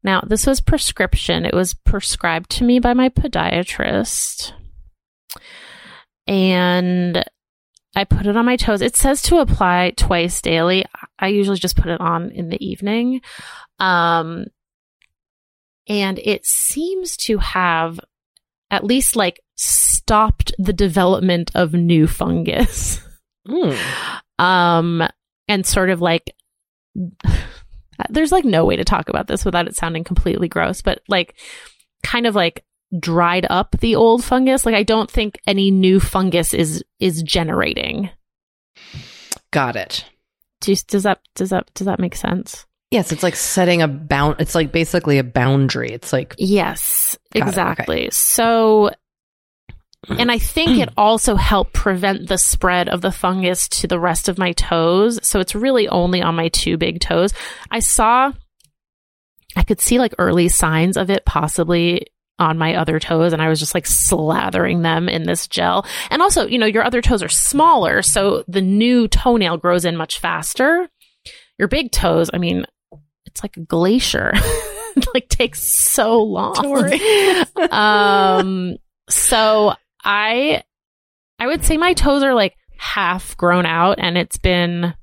Now, 0.03 0.21
this 0.21 0.45
was 0.45 0.59
prescription. 0.59 1.45
It 1.45 1.53
was 1.53 1.73
prescribed 1.73 2.49
to 2.51 2.63
me 2.65 2.79
by 2.79 2.93
my 2.93 3.09
podiatrist. 3.09 4.51
And 6.27 7.23
I 7.95 8.03
put 8.03 8.25
it 8.25 8.35
on 8.35 8.45
my 8.45 8.57
toes. 8.57 8.81
It 8.81 8.95
says 8.95 9.21
to 9.23 9.37
apply 9.37 9.93
twice 9.95 10.41
daily. 10.41 10.85
I 11.19 11.27
usually 11.27 11.57
just 11.57 11.77
put 11.77 11.91
it 11.91 12.01
on 12.01 12.31
in 12.31 12.49
the 12.49 12.63
evening. 12.65 13.21
Um, 13.79 14.45
and 15.87 16.19
it 16.19 16.45
seems 16.45 17.17
to 17.17 17.37
have 17.37 17.99
at 18.71 18.83
least 18.83 19.15
like 19.15 19.39
stopped 19.55 20.53
the 20.57 20.73
development 20.73 21.51
of 21.55 21.73
new 21.73 22.07
fungus. 22.07 22.99
Mm. 23.47 23.77
Um, 24.39 25.07
and 25.47 25.65
sort 25.65 25.89
of 25.89 26.01
like, 26.01 26.33
there's 28.09 28.31
like 28.31 28.45
no 28.45 28.65
way 28.65 28.75
to 28.75 28.83
talk 28.83 29.09
about 29.09 29.27
this 29.27 29.45
without 29.45 29.67
it 29.67 29.75
sounding 29.75 30.03
completely 30.03 30.47
gross, 30.47 30.81
but 30.81 31.01
like 31.07 31.35
kind 32.03 32.25
of 32.25 32.35
like 32.35 32.65
dried 32.99 33.45
up 33.49 33.75
the 33.79 33.95
old 33.95 34.23
fungus. 34.23 34.65
Like 34.65 34.75
I 34.75 34.83
don't 34.83 35.09
think 35.09 35.39
any 35.45 35.71
new 35.71 35.99
fungus 35.99 36.53
is 36.53 36.83
is 36.99 37.21
generating. 37.23 38.09
Got 39.51 39.75
it. 39.75 40.05
Do 40.61 40.75
does 40.87 41.03
that 41.03 41.19
does 41.35 41.49
that 41.51 41.73
does 41.73 41.85
that 41.85 41.99
make 41.99 42.15
sense? 42.15 42.65
Yes, 42.93 43.11
it's 43.11 43.23
like 43.23 43.35
setting 43.35 43.81
a 43.81 43.87
bound. 43.87 44.35
It's 44.37 44.53
like 44.53 44.71
basically 44.71 45.17
a 45.17 45.23
boundary. 45.23 45.89
It's 45.89 46.13
like 46.13 46.35
Yes, 46.37 47.17
it, 47.33 47.41
okay. 47.41 47.49
exactly. 47.49 48.09
So 48.11 48.91
and 50.07 50.31
I 50.31 50.37
think 50.37 50.77
it 50.77 50.89
also 50.97 51.33
helped 51.33 51.73
prevent 51.73 52.27
the 52.27 52.37
spread 52.37 52.89
of 52.89 53.01
the 53.01 53.11
fungus 53.11 53.67
to 53.69 53.87
the 53.87 53.99
rest 53.99 54.29
of 54.29 54.37
my 54.37 54.51
toes. 54.51 55.19
So 55.27 55.39
it's 55.39 55.55
really 55.55 55.87
only 55.87 56.21
on 56.21 56.35
my 56.35 56.49
two 56.49 56.77
big 56.77 56.99
toes. 56.99 57.33
I 57.71 57.79
saw, 57.79 58.31
I 59.55 59.63
could 59.63 59.81
see 59.81 59.97
like 59.97 60.13
early 60.19 60.47
signs 60.47 60.95
of 60.95 61.09
it 61.09 61.25
possibly 61.25 62.05
on 62.37 62.59
my 62.59 62.75
other 62.75 62.99
toes 62.99 63.33
and 63.33 63.41
I 63.41 63.49
was 63.49 63.59
just 63.59 63.73
like 63.73 63.85
slathering 63.85 64.83
them 64.83 65.09
in 65.09 65.23
this 65.23 65.47
gel. 65.47 65.83
And 66.11 66.21
also, 66.21 66.45
you 66.45 66.59
know, 66.59 66.67
your 66.67 66.83
other 66.83 67.01
toes 67.01 67.23
are 67.23 67.29
smaller, 67.29 68.03
so 68.03 68.43
the 68.47 68.61
new 68.61 69.07
toenail 69.07 69.57
grows 69.57 69.83
in 69.83 69.97
much 69.97 70.19
faster. 70.19 70.87
Your 71.57 71.67
big 71.67 71.91
toes, 71.91 72.29
I 72.31 72.37
mean, 72.37 72.65
it's 73.33 73.43
like 73.43 73.57
a 73.57 73.61
glacier. 73.61 74.31
it 74.35 75.07
like 75.13 75.27
takes 75.27 75.61
so 75.61 76.21
long. 76.21 76.55
um 77.71 78.77
so 79.09 79.73
I 80.03 80.63
I 81.39 81.47
would 81.47 81.65
say 81.65 81.77
my 81.77 81.93
toes 81.93 82.23
are 82.23 82.35
like 82.35 82.55
half 82.77 83.35
grown 83.37 83.65
out 83.65 83.97
and 83.99 84.17
it's 84.17 84.37
been 84.37 84.93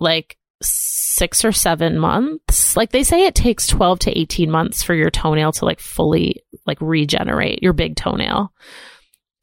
like 0.00 0.36
6 0.62 1.44
or 1.44 1.52
7 1.52 1.98
months. 1.98 2.76
Like 2.76 2.90
they 2.90 3.02
say 3.02 3.26
it 3.26 3.34
takes 3.34 3.66
12 3.66 3.98
to 4.00 4.18
18 4.18 4.50
months 4.50 4.82
for 4.82 4.94
your 4.94 5.10
toenail 5.10 5.52
to 5.52 5.64
like 5.64 5.80
fully 5.80 6.42
like 6.66 6.78
regenerate 6.80 7.62
your 7.62 7.72
big 7.72 7.96
toenail. 7.96 8.52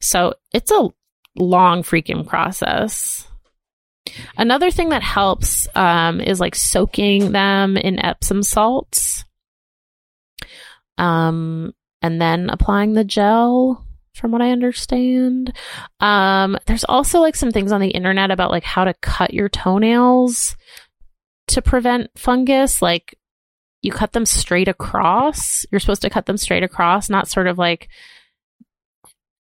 So 0.00 0.34
it's 0.52 0.70
a 0.72 0.88
long 1.36 1.82
freaking 1.82 2.26
process. 2.26 3.26
Another 4.36 4.70
thing 4.70 4.90
that 4.90 5.02
helps 5.02 5.66
um, 5.74 6.20
is 6.20 6.40
like 6.40 6.54
soaking 6.54 7.32
them 7.32 7.76
in 7.76 7.98
Epsom 7.98 8.42
salts, 8.42 9.24
um, 10.98 11.72
and 12.02 12.20
then 12.20 12.50
applying 12.50 12.94
the 12.94 13.04
gel. 13.04 13.86
From 14.14 14.32
what 14.32 14.42
I 14.42 14.50
understand, 14.50 15.56
um, 16.00 16.58
there's 16.66 16.84
also 16.84 17.20
like 17.20 17.36
some 17.36 17.52
things 17.52 17.72
on 17.72 17.80
the 17.80 17.88
internet 17.88 18.30
about 18.30 18.50
like 18.50 18.64
how 18.64 18.84
to 18.84 18.92
cut 18.92 19.32
your 19.32 19.48
toenails 19.48 20.56
to 21.46 21.62
prevent 21.62 22.10
fungus. 22.18 22.82
Like 22.82 23.16
you 23.82 23.92
cut 23.92 24.12
them 24.12 24.26
straight 24.26 24.68
across. 24.68 25.64
You're 25.70 25.80
supposed 25.80 26.02
to 26.02 26.10
cut 26.10 26.26
them 26.26 26.36
straight 26.36 26.62
across, 26.64 27.08
not 27.08 27.28
sort 27.28 27.46
of 27.46 27.56
like, 27.56 27.88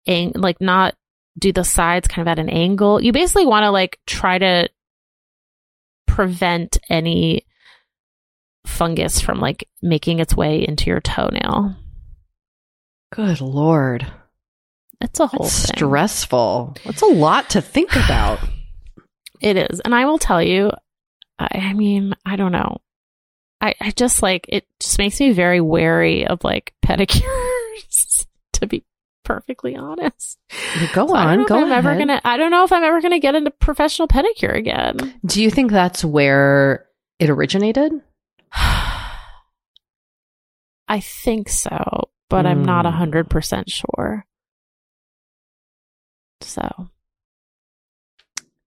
ang- 0.07 0.33
like 0.35 0.61
not 0.61 0.95
do 1.37 1.51
the 1.51 1.63
sides 1.63 2.07
kind 2.07 2.27
of 2.27 2.31
at 2.31 2.39
an 2.39 2.49
angle. 2.49 3.01
You 3.01 3.11
basically 3.11 3.45
want 3.45 3.63
to 3.63 3.71
like 3.71 3.99
try 4.05 4.37
to 4.37 4.69
prevent 6.07 6.77
any 6.89 7.45
fungus 8.65 9.19
from 9.19 9.39
like 9.39 9.67
making 9.81 10.19
its 10.19 10.35
way 10.35 10.65
into 10.65 10.89
your 10.89 11.01
toenail. 11.01 11.75
good 13.11 13.41
lord. 13.41 14.05
It's 15.01 15.19
a 15.19 15.27
whole 15.27 15.47
stressful. 15.47 16.77
That's 16.85 17.01
a 17.01 17.07
lot 17.07 17.49
to 17.51 17.61
think 17.61 17.91
about. 17.95 18.39
It 19.41 19.57
is. 19.57 19.81
And 19.81 19.93
I 19.93 20.05
will 20.05 20.17
tell 20.17 20.41
you, 20.41 20.71
I, 21.37 21.47
I 21.51 21.73
mean, 21.73 22.13
I 22.25 22.37
don't 22.37 22.53
know. 22.53 22.77
I, 23.59 23.75
I 23.81 23.91
just 23.91 24.21
like, 24.21 24.45
it 24.49 24.65
just 24.79 24.97
makes 24.97 25.19
me 25.19 25.31
very 25.31 25.61
wary 25.61 26.25
of 26.25 26.43
like 26.43 26.73
pedicures, 26.85 28.25
to 28.53 28.67
be 28.67 28.85
perfectly 29.23 29.75
honest. 29.75 30.37
Go 30.93 31.07
So 31.07 31.15
on, 31.15 31.45
go 31.45 31.63
I'm 31.63 31.71
ever 31.71 31.95
gonna, 31.97 32.21
I 32.23 32.37
don't 32.37 32.51
know 32.51 32.63
if 32.63 32.71
I'm 32.71 32.83
ever 32.83 33.01
gonna 33.01 33.19
get 33.19 33.35
into 33.35 33.51
professional 33.51 34.07
pedicure 34.07 34.55
again. 34.55 35.19
Do 35.25 35.41
you 35.41 35.49
think 35.49 35.71
that's 35.71 36.03
where 36.05 36.85
it 37.19 37.29
originated? 37.29 37.93
I 40.87 40.99
think 40.99 41.49
so, 41.49 42.09
but 42.29 42.45
I'm 42.45 42.65
not 42.65 42.85
a 42.85 42.91
Hmm. 42.91 42.97
hundred 42.97 43.29
percent 43.29 43.69
sure. 43.69 44.25
So 46.41 46.89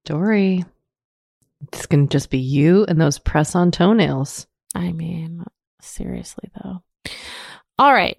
Doree, 0.06 0.64
it's 1.72 1.86
going 1.86 2.06
to 2.08 2.12
just 2.12 2.30
be 2.30 2.38
you 2.38 2.84
and 2.88 3.00
those 3.00 3.18
press 3.18 3.54
on 3.54 3.70
toenails. 3.70 4.46
I 4.74 4.92
mean, 4.92 5.44
seriously 5.82 6.50
though. 6.62 6.82
All 7.78 7.92
right. 7.92 8.16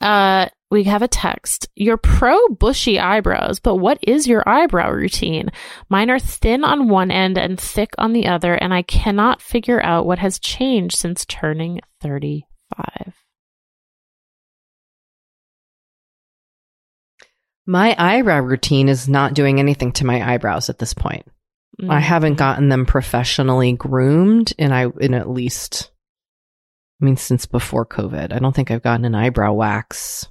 Uh 0.00 0.48
we 0.70 0.84
have 0.84 1.02
a 1.02 1.08
text. 1.08 1.68
You're 1.76 1.96
pro 1.96 2.36
bushy 2.48 2.98
eyebrows, 2.98 3.60
but 3.60 3.76
what 3.76 3.98
is 4.02 4.26
your 4.26 4.46
eyebrow 4.48 4.90
routine? 4.90 5.50
Mine 5.88 6.10
are 6.10 6.18
thin 6.18 6.64
on 6.64 6.88
one 6.88 7.10
end 7.10 7.38
and 7.38 7.58
thick 7.58 7.90
on 7.98 8.12
the 8.12 8.26
other, 8.26 8.54
and 8.54 8.74
I 8.74 8.82
cannot 8.82 9.40
figure 9.40 9.82
out 9.82 10.06
what 10.06 10.18
has 10.18 10.38
changed 10.38 10.96
since 10.96 11.24
turning 11.24 11.80
35. 12.00 13.14
My 17.66 17.94
eyebrow 17.98 18.40
routine 18.40 18.88
is 18.88 19.08
not 19.08 19.34
doing 19.34 19.58
anything 19.58 19.92
to 19.92 20.06
my 20.06 20.34
eyebrows 20.34 20.68
at 20.70 20.78
this 20.78 20.94
point. 20.94 21.26
I 21.80 21.98
mm. 21.98 22.00
haven't 22.00 22.36
gotten 22.36 22.68
them 22.68 22.86
professionally 22.86 23.72
groomed 23.72 24.52
in 24.56 24.72
I 24.72 24.86
in 25.00 25.14
at 25.14 25.28
least 25.28 25.90
I 27.00 27.04
mean 27.04 27.16
since 27.16 27.44
before 27.44 27.84
COVID. 27.84 28.32
I 28.32 28.38
don't 28.38 28.54
think 28.54 28.70
I've 28.70 28.82
gotten 28.82 29.04
an 29.04 29.14
eyebrow 29.14 29.52
wax, 29.52 30.28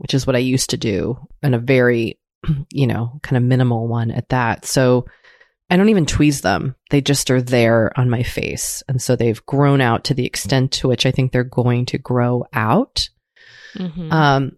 which 0.00 0.14
is 0.14 0.26
what 0.26 0.34
I 0.34 0.40
used 0.40 0.70
to 0.70 0.78
do, 0.78 1.18
and 1.42 1.54
a 1.54 1.58
very, 1.58 2.18
you 2.72 2.86
know, 2.86 3.20
kind 3.22 3.36
of 3.36 3.42
minimal 3.42 3.86
one 3.86 4.10
at 4.10 4.30
that. 4.30 4.64
So 4.64 5.04
I 5.68 5.76
don't 5.76 5.90
even 5.90 6.06
tweeze 6.06 6.40
them. 6.40 6.74
They 6.88 7.02
just 7.02 7.30
are 7.30 7.42
there 7.42 7.92
on 7.98 8.08
my 8.08 8.22
face. 8.22 8.82
And 8.88 9.00
so 9.00 9.14
they've 9.14 9.44
grown 9.44 9.82
out 9.82 10.04
to 10.04 10.14
the 10.14 10.24
extent 10.24 10.72
to 10.72 10.88
which 10.88 11.04
I 11.04 11.10
think 11.10 11.30
they're 11.30 11.44
going 11.44 11.84
to 11.86 11.98
grow 11.98 12.44
out. 12.52 13.10
Mhm. 13.76 14.10
Um, 14.10 14.52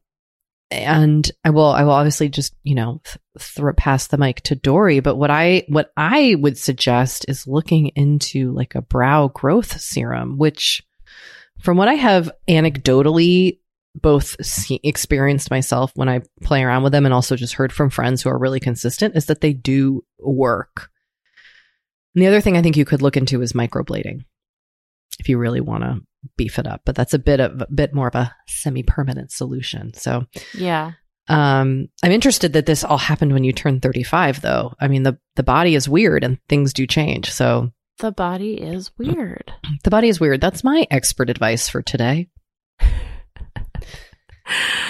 and 0.71 1.31
I 1.45 1.51
will, 1.51 1.67
I 1.67 1.83
will 1.83 1.91
obviously 1.91 2.29
just, 2.29 2.55
you 2.63 2.77
know, 2.77 3.03
th- 3.05 3.19
throw 3.39 3.73
the 3.73 4.17
mic 4.17 4.43
to 4.43 4.55
Doree. 4.55 5.01
But 5.01 5.17
what 5.17 5.31
I, 5.31 5.65
what 5.69 5.93
I 5.97 6.37
would 6.39 6.57
suggest 6.57 7.27
is 7.29 7.49
looking 7.49 7.89
into 7.89 8.53
like 8.53 8.77
a 8.77 8.81
brow 8.81 9.27
growth 9.27 9.79
serum, 9.81 10.39
which 10.39 10.83
from 11.61 11.77
what 11.77 11.89
I 11.89 11.95
have 11.95 12.31
anecdotally 12.49 13.59
both 13.95 14.37
see, 14.45 14.81
experienced 14.83 15.51
myself 15.51 15.93
when 15.95 16.09
I 16.09 16.23
play 16.43 16.63
around 16.63 16.83
with 16.83 16.93
them 16.93 17.05
and 17.05 17.15
also 17.15 17.37
just 17.37 17.55
heard 17.55 17.73
from 17.73 17.91
friends 17.91 18.23
who 18.23 18.31
are 18.31 18.39
really 18.39 18.61
consistent 18.61 19.17
is 19.17 19.27
that 19.27 19.41
they 19.41 19.53
do 19.53 20.05
work. 20.19 20.89
And 22.15 22.23
the 22.23 22.29
other 22.29 22.41
thing 22.41 22.57
I 22.57 22.63
think 22.63 22.77
you 22.77 22.85
could 22.85 23.03
look 23.03 23.17
into 23.17 23.43
is 23.43 23.53
microblading 23.53 24.21
if 25.19 25.29
you 25.29 25.39
really 25.39 25.61
want 25.61 25.85
to 25.85 26.01
beef 26.37 26.59
it 26.59 26.67
up, 26.67 26.83
but 26.85 26.95
that's 26.95 27.15
a 27.15 27.19
bit 27.19 27.41
of 27.41 27.61
a 27.61 27.67
bit 27.73 27.95
more 27.95 28.09
of 28.09 28.15
a 28.15 28.35
semi-permanent 28.49 29.31
solution. 29.31 29.93
So, 29.95 30.25
yeah. 30.55 30.93
um, 31.29 31.89
I'm 32.03 32.13
interested 32.13 32.53
that 32.55 32.67
this 32.67 32.85
all 32.85 32.99
happened 32.99 33.33
when 33.33 33.45
you 33.45 33.53
turned 33.53 33.83
35 33.83 34.41
though. 34.41 34.73
I 34.81 34.89
mean, 34.89 35.03
the 35.03 35.19
the 35.37 35.43
body 35.43 35.75
is 35.75 35.89
weird 35.89 36.25
and 36.25 36.39
things 36.49 36.73
do 36.73 36.87
change. 36.87 37.31
So, 37.31 37.71
The 37.99 38.13
body 38.13 38.55
is 38.55 38.91
weird. 38.99 39.53
the 39.85 39.91
body 39.91 40.09
is 40.09 40.19
weird. 40.21 40.41
That's 40.41 40.65
my 40.65 40.87
expert 40.91 41.29
advice 41.29 41.69
for 41.69 41.83
today. 41.83 42.29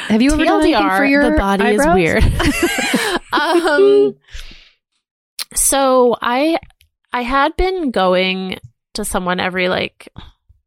Have 0.09 0.21
you 0.23 0.33
ever 0.33 0.45
done 0.45 0.63
anything 0.63 0.83
TLDR, 0.83 0.97
for 0.97 1.05
your 1.05 1.31
the 1.31 1.37
body 1.37 1.65
eyebrows? 1.65 1.89
is 1.89 1.95
weird. 1.95 3.23
um, 3.33 4.17
so 5.55 6.17
I 6.21 6.59
I 7.13 7.23
had 7.23 7.57
been 7.57 7.91
going 7.91 8.59
to 8.95 9.05
someone 9.05 9.41
every 9.41 9.69
like 9.69 10.09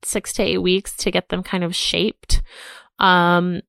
six 0.04 0.34
to 0.34 0.44
eight 0.44 0.60
weeks 0.60 0.96
to 0.98 1.12
get 1.12 1.30
them 1.30 1.44
kind 1.44 1.64
of 1.64 1.76
shaped. 1.76 2.42
Um, 3.00 3.62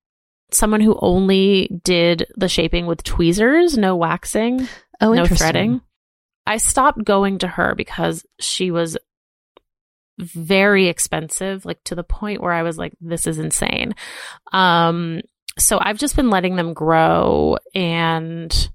someone 0.50 0.80
who 0.80 0.98
only 1.00 1.80
did 1.82 2.26
the 2.36 2.48
shaping 2.48 2.86
with 2.86 3.02
tweezers, 3.02 3.76
no 3.76 3.96
waxing, 3.96 4.68
oh, 5.00 5.12
no 5.12 5.26
threading. 5.26 5.80
I 6.46 6.58
stopped 6.58 7.04
going 7.04 7.38
to 7.38 7.48
her 7.48 7.74
because 7.74 8.24
she 8.38 8.70
was 8.70 8.96
very 10.18 10.88
expensive, 10.88 11.64
like 11.64 11.82
to 11.84 11.94
the 11.94 12.04
point 12.04 12.40
where 12.40 12.52
I 12.52 12.62
was 12.62 12.78
like, 12.78 12.94
this 13.00 13.26
is 13.26 13.38
insane. 13.38 13.94
Um, 14.52 15.20
so 15.58 15.78
I've 15.80 15.98
just 15.98 16.16
been 16.16 16.30
letting 16.30 16.56
them 16.56 16.74
grow 16.74 17.56
and 17.74 18.70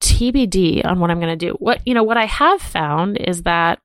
TBD 0.00 0.84
on 0.84 1.00
what 1.00 1.10
I'm 1.10 1.20
going 1.20 1.36
to 1.36 1.46
do. 1.46 1.54
What, 1.58 1.86
you 1.86 1.94
know, 1.94 2.02
what 2.02 2.16
I 2.16 2.26
have 2.26 2.60
found 2.60 3.18
is 3.18 3.42
that 3.42 3.80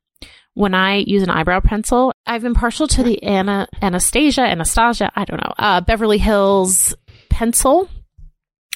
when 0.54 0.74
I 0.74 0.98
use 0.98 1.22
an 1.22 1.30
eyebrow 1.30 1.60
pencil, 1.60 2.14
I've 2.26 2.42
been 2.42 2.56
partial 2.56 2.88
to 2.88 3.04
the 3.04 3.22
Anna, 3.22 3.68
Anastasia, 3.80 4.42
Anastasia, 4.42 5.12
I 5.16 5.26
don't 5.26 5.38
know, 5.38 5.54
uh, 5.58 5.82
Beverly 5.82 6.18
Hills 6.18 6.96
pencil. 7.30 7.88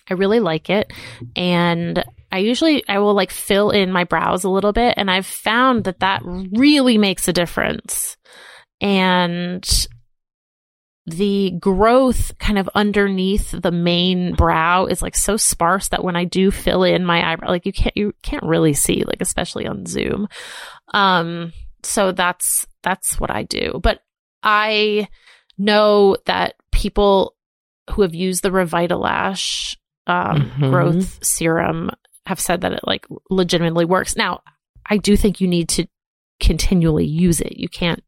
I 0.07 0.13
really 0.13 0.39
like 0.39 0.69
it. 0.69 0.93
And 1.35 2.03
I 2.31 2.39
usually, 2.39 2.87
I 2.87 2.99
will 2.99 3.13
like 3.13 3.31
fill 3.31 3.71
in 3.71 3.91
my 3.91 4.03
brows 4.05 4.43
a 4.43 4.49
little 4.49 4.71
bit. 4.73 4.93
And 4.97 5.11
I've 5.11 5.25
found 5.25 5.83
that 5.83 5.99
that 5.99 6.21
really 6.23 6.97
makes 6.97 7.27
a 7.27 7.33
difference. 7.33 8.15
And 8.79 9.67
the 11.07 11.51
growth 11.59 12.37
kind 12.37 12.57
of 12.59 12.69
underneath 12.75 13.51
the 13.51 13.71
main 13.71 14.35
brow 14.35 14.85
is 14.85 15.01
like 15.01 15.15
so 15.15 15.35
sparse 15.35 15.89
that 15.89 16.03
when 16.03 16.15
I 16.15 16.25
do 16.25 16.51
fill 16.51 16.83
in 16.83 17.03
my 17.05 17.33
eyebrow, 17.33 17.49
like 17.49 17.65
you 17.65 17.73
can't, 17.73 17.97
you 17.97 18.13
can't 18.21 18.43
really 18.43 18.73
see, 18.73 19.03
like 19.03 19.19
especially 19.19 19.67
on 19.67 19.85
Zoom. 19.85 20.27
Um, 20.93 21.53
so 21.83 22.11
that's, 22.11 22.67
that's 22.83 23.19
what 23.19 23.31
I 23.31 23.43
do. 23.43 23.79
But 23.81 23.99
I 24.43 25.07
know 25.57 26.17
that 26.27 26.55
people 26.71 27.35
who 27.91 28.03
have 28.03 28.15
used 28.15 28.43
the 28.43 28.49
Revitalash, 28.49 29.75
um, 30.07 30.51
Mhm. 30.57 30.69
growth 30.71 31.19
serum 31.23 31.89
have 32.31 32.39
said 32.39 32.61
that 32.61 32.71
it 32.71 32.87
like 32.87 33.05
legitimately 33.29 33.83
works. 33.83 34.15
Now, 34.15 34.41
I 34.85 34.95
do 34.95 35.17
think 35.17 35.41
you 35.41 35.47
need 35.49 35.67
to 35.69 35.85
continually 36.39 37.05
use 37.05 37.41
it. 37.41 37.57
You 37.57 37.67
can't 37.67 38.03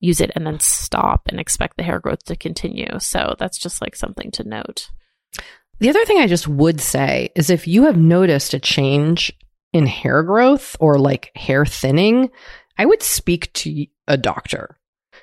use 0.00 0.22
it 0.22 0.30
and 0.34 0.46
then 0.46 0.58
stop 0.58 1.28
and 1.28 1.38
expect 1.38 1.76
the 1.76 1.82
hair 1.82 2.00
growth 2.00 2.24
to 2.24 2.34
continue. 2.34 2.98
So 2.98 3.36
that's 3.38 3.58
just 3.58 3.82
like 3.82 3.94
something 3.94 4.30
to 4.32 4.48
note. 4.48 4.88
The 5.80 5.90
other 5.90 6.02
thing 6.06 6.18
I 6.18 6.26
just 6.26 6.48
would 6.48 6.80
say 6.80 7.30
is 7.36 7.50
if 7.50 7.68
you 7.68 7.84
have 7.84 7.98
noticed 7.98 8.54
a 8.54 8.58
change 8.58 9.34
in 9.74 9.86
hair 9.86 10.22
growth 10.22 10.76
or 10.80 10.98
like 10.98 11.30
hair 11.36 11.66
thinning, 11.66 12.30
I 12.78 12.86
would 12.86 13.02
speak 13.02 13.52
to 13.52 13.86
a 14.06 14.16
doctor 14.16 14.78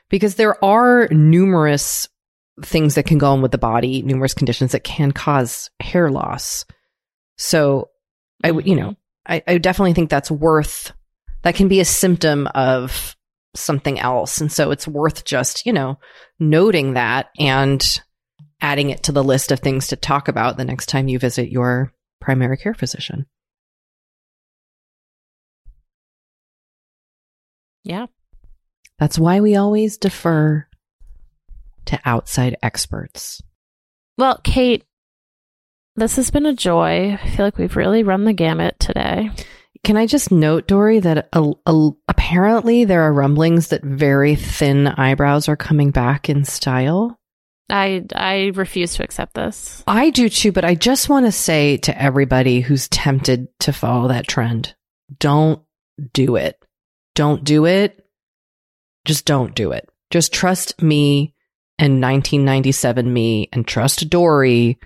because 0.09 0.35
there 0.35 0.63
are 0.63 1.07
numerous 1.09 2.07
things 2.61 2.93
that 2.93 3.07
can 3.07 3.17
go 3.17 3.31
on 3.31 3.41
with 3.41 3.51
the 3.51 3.57
body, 3.57 4.03
numerous 4.03 4.35
conditions 4.35 4.73
that 4.73 4.83
can 4.83 5.11
cause 5.11 5.71
hair 5.79 6.11
loss. 6.11 6.63
So 7.37 7.89
I 8.43 8.51
would, 8.51 8.67
you 8.67 8.75
know, 8.75 8.95
I, 9.27 9.41
I 9.47 9.57
definitely 9.57 9.93
think 9.93 10.09
that's 10.09 10.29
worth, 10.29 10.91
that 11.43 11.55
can 11.55 11.67
be 11.67 11.79
a 11.79 11.85
symptom 11.85 12.47
of 12.47 13.15
something 13.55 13.99
else. 13.99 14.41
And 14.41 14.51
so 14.51 14.71
it's 14.71 14.87
worth 14.87 15.25
just, 15.25 15.65
you 15.65 15.73
know, 15.73 15.97
noting 16.39 16.93
that 16.93 17.29
and 17.39 18.01
adding 18.61 18.89
it 18.89 19.03
to 19.03 19.11
the 19.11 19.23
list 19.23 19.51
of 19.51 19.59
things 19.59 19.87
to 19.87 19.95
talk 19.95 20.27
about 20.27 20.57
the 20.57 20.65
next 20.65 20.87
time 20.87 21.07
you 21.07 21.19
visit 21.19 21.49
your 21.49 21.93
primary 22.19 22.57
care 22.57 22.73
physician. 22.73 23.25
Yeah. 27.83 28.07
That's 28.97 29.19
why 29.19 29.41
we 29.41 29.55
always 29.55 29.97
defer 29.97 30.67
to 31.85 31.99
outside 32.05 32.57
experts. 32.63 33.41
Well, 34.17 34.39
Kate, 34.43 34.85
this 35.95 36.15
has 36.17 36.31
been 36.31 36.45
a 36.45 36.53
joy. 36.53 37.17
I 37.21 37.29
feel 37.29 37.45
like 37.45 37.57
we've 37.57 37.75
really 37.75 38.03
run 38.03 38.25
the 38.25 38.33
gamut 38.33 38.79
today. 38.79 39.31
Can 39.83 39.97
I 39.97 40.07
just 40.07 40.31
note, 40.31 40.67
Doree, 40.67 40.99
that 40.99 41.29
a, 41.31 41.53
a, 41.65 41.89
apparently 42.07 42.85
there 42.85 43.03
are 43.03 43.13
rumblings 43.13 43.67
that 43.67 43.83
very 43.83 44.35
thin 44.35 44.87
eyebrows 44.87 45.47
are 45.47 45.55
coming 45.55 45.91
back 45.91 46.27
in 46.29 46.43
style? 46.43 47.19
I 47.69 48.03
I 48.15 48.51
refuse 48.55 48.95
to 48.95 49.03
accept 49.03 49.33
this. 49.33 49.83
I 49.87 50.11
do 50.11 50.29
too, 50.29 50.51
but 50.51 50.65
I 50.65 50.75
just 50.75 51.09
want 51.09 51.25
to 51.25 51.31
say 51.31 51.77
to 51.77 51.99
everybody 51.99 52.61
who's 52.61 52.87
tempted 52.89 53.47
to 53.61 53.73
follow 53.73 54.07
that 54.09 54.27
trend 54.27 54.75
don't 55.19 55.61
do 56.13 56.35
it. 56.35 56.63
Don't 57.13 57.43
do 57.43 57.65
it. 57.65 58.05
Just 59.05 59.25
don't 59.25 59.55
do 59.55 59.71
it. 59.71 59.89
Just 60.11 60.33
trust 60.33 60.81
me 60.81 61.33
and 61.77 62.01
1997 62.01 63.11
me 63.11 63.49
and 63.51 63.67
trust 63.67 64.09
Doree 64.09 64.77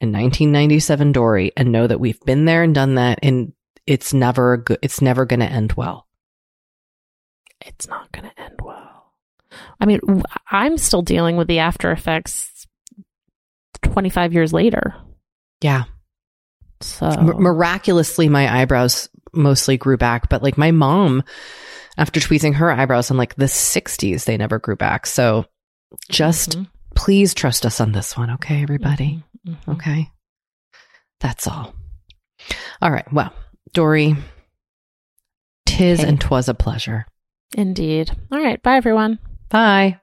and 0.00 0.12
1997 0.12 1.12
Doree 1.12 1.52
and 1.56 1.72
know 1.72 1.86
that 1.86 2.00
we've 2.00 2.20
been 2.20 2.44
there 2.44 2.62
and 2.62 2.74
done 2.74 2.94
that 2.96 3.18
and 3.22 3.52
it's 3.86 4.12
never 4.14 4.58
good, 4.58 4.78
it's 4.82 5.00
never 5.00 5.24
going 5.24 5.40
to 5.40 5.46
end 5.46 5.72
well. 5.72 6.06
It's 7.64 7.88
not 7.88 8.12
going 8.12 8.30
to 8.30 8.40
end 8.40 8.60
well. 8.62 9.12
I 9.80 9.86
mean, 9.86 10.00
I'm 10.50 10.76
still 10.78 11.02
dealing 11.02 11.36
with 11.36 11.48
the 11.48 11.58
after 11.60 11.90
effects 11.90 12.66
25 13.82 14.32
years 14.32 14.52
later. 14.52 14.94
Yeah. 15.60 15.84
So 16.80 17.06
M- 17.06 17.42
miraculously, 17.42 18.28
my 18.28 18.60
eyebrows 18.60 19.08
mostly 19.32 19.76
grew 19.76 19.96
back, 19.96 20.28
but 20.28 20.42
like 20.42 20.56
my 20.58 20.70
mom, 20.70 21.24
after 21.96 22.20
tweezing 22.20 22.54
her 22.54 22.70
eyebrows 22.70 23.10
in 23.10 23.16
like 23.16 23.34
the 23.34 23.46
60s, 23.48 24.24
they 24.24 24.36
never 24.36 24.58
grew 24.58 24.76
back. 24.76 25.06
So 25.06 25.46
just 26.10 26.50
Mhm. 26.58 26.68
please 26.94 27.34
trust 27.34 27.66
us 27.66 27.80
on 27.80 27.92
this 27.92 28.16
one, 28.16 28.30
okay, 28.32 28.62
everybody? 28.62 29.16
Mhm. 29.16 29.22
Mhm. 29.46 29.68
Okay. 29.74 30.10
That's 31.20 31.46
all. 31.46 31.74
All 32.80 32.90
right. 32.90 33.10
Well, 33.12 33.32
Doree, 33.72 34.16
tis 35.66 36.00
Okay. 36.00 36.08
and 36.08 36.20
'twas 36.20 36.48
a 36.48 36.54
pleasure. 36.54 37.06
Indeed. 37.56 38.10
All 38.30 38.42
right. 38.42 38.62
Bye, 38.62 38.76
everyone. 38.76 39.18
Bye. 39.48 40.00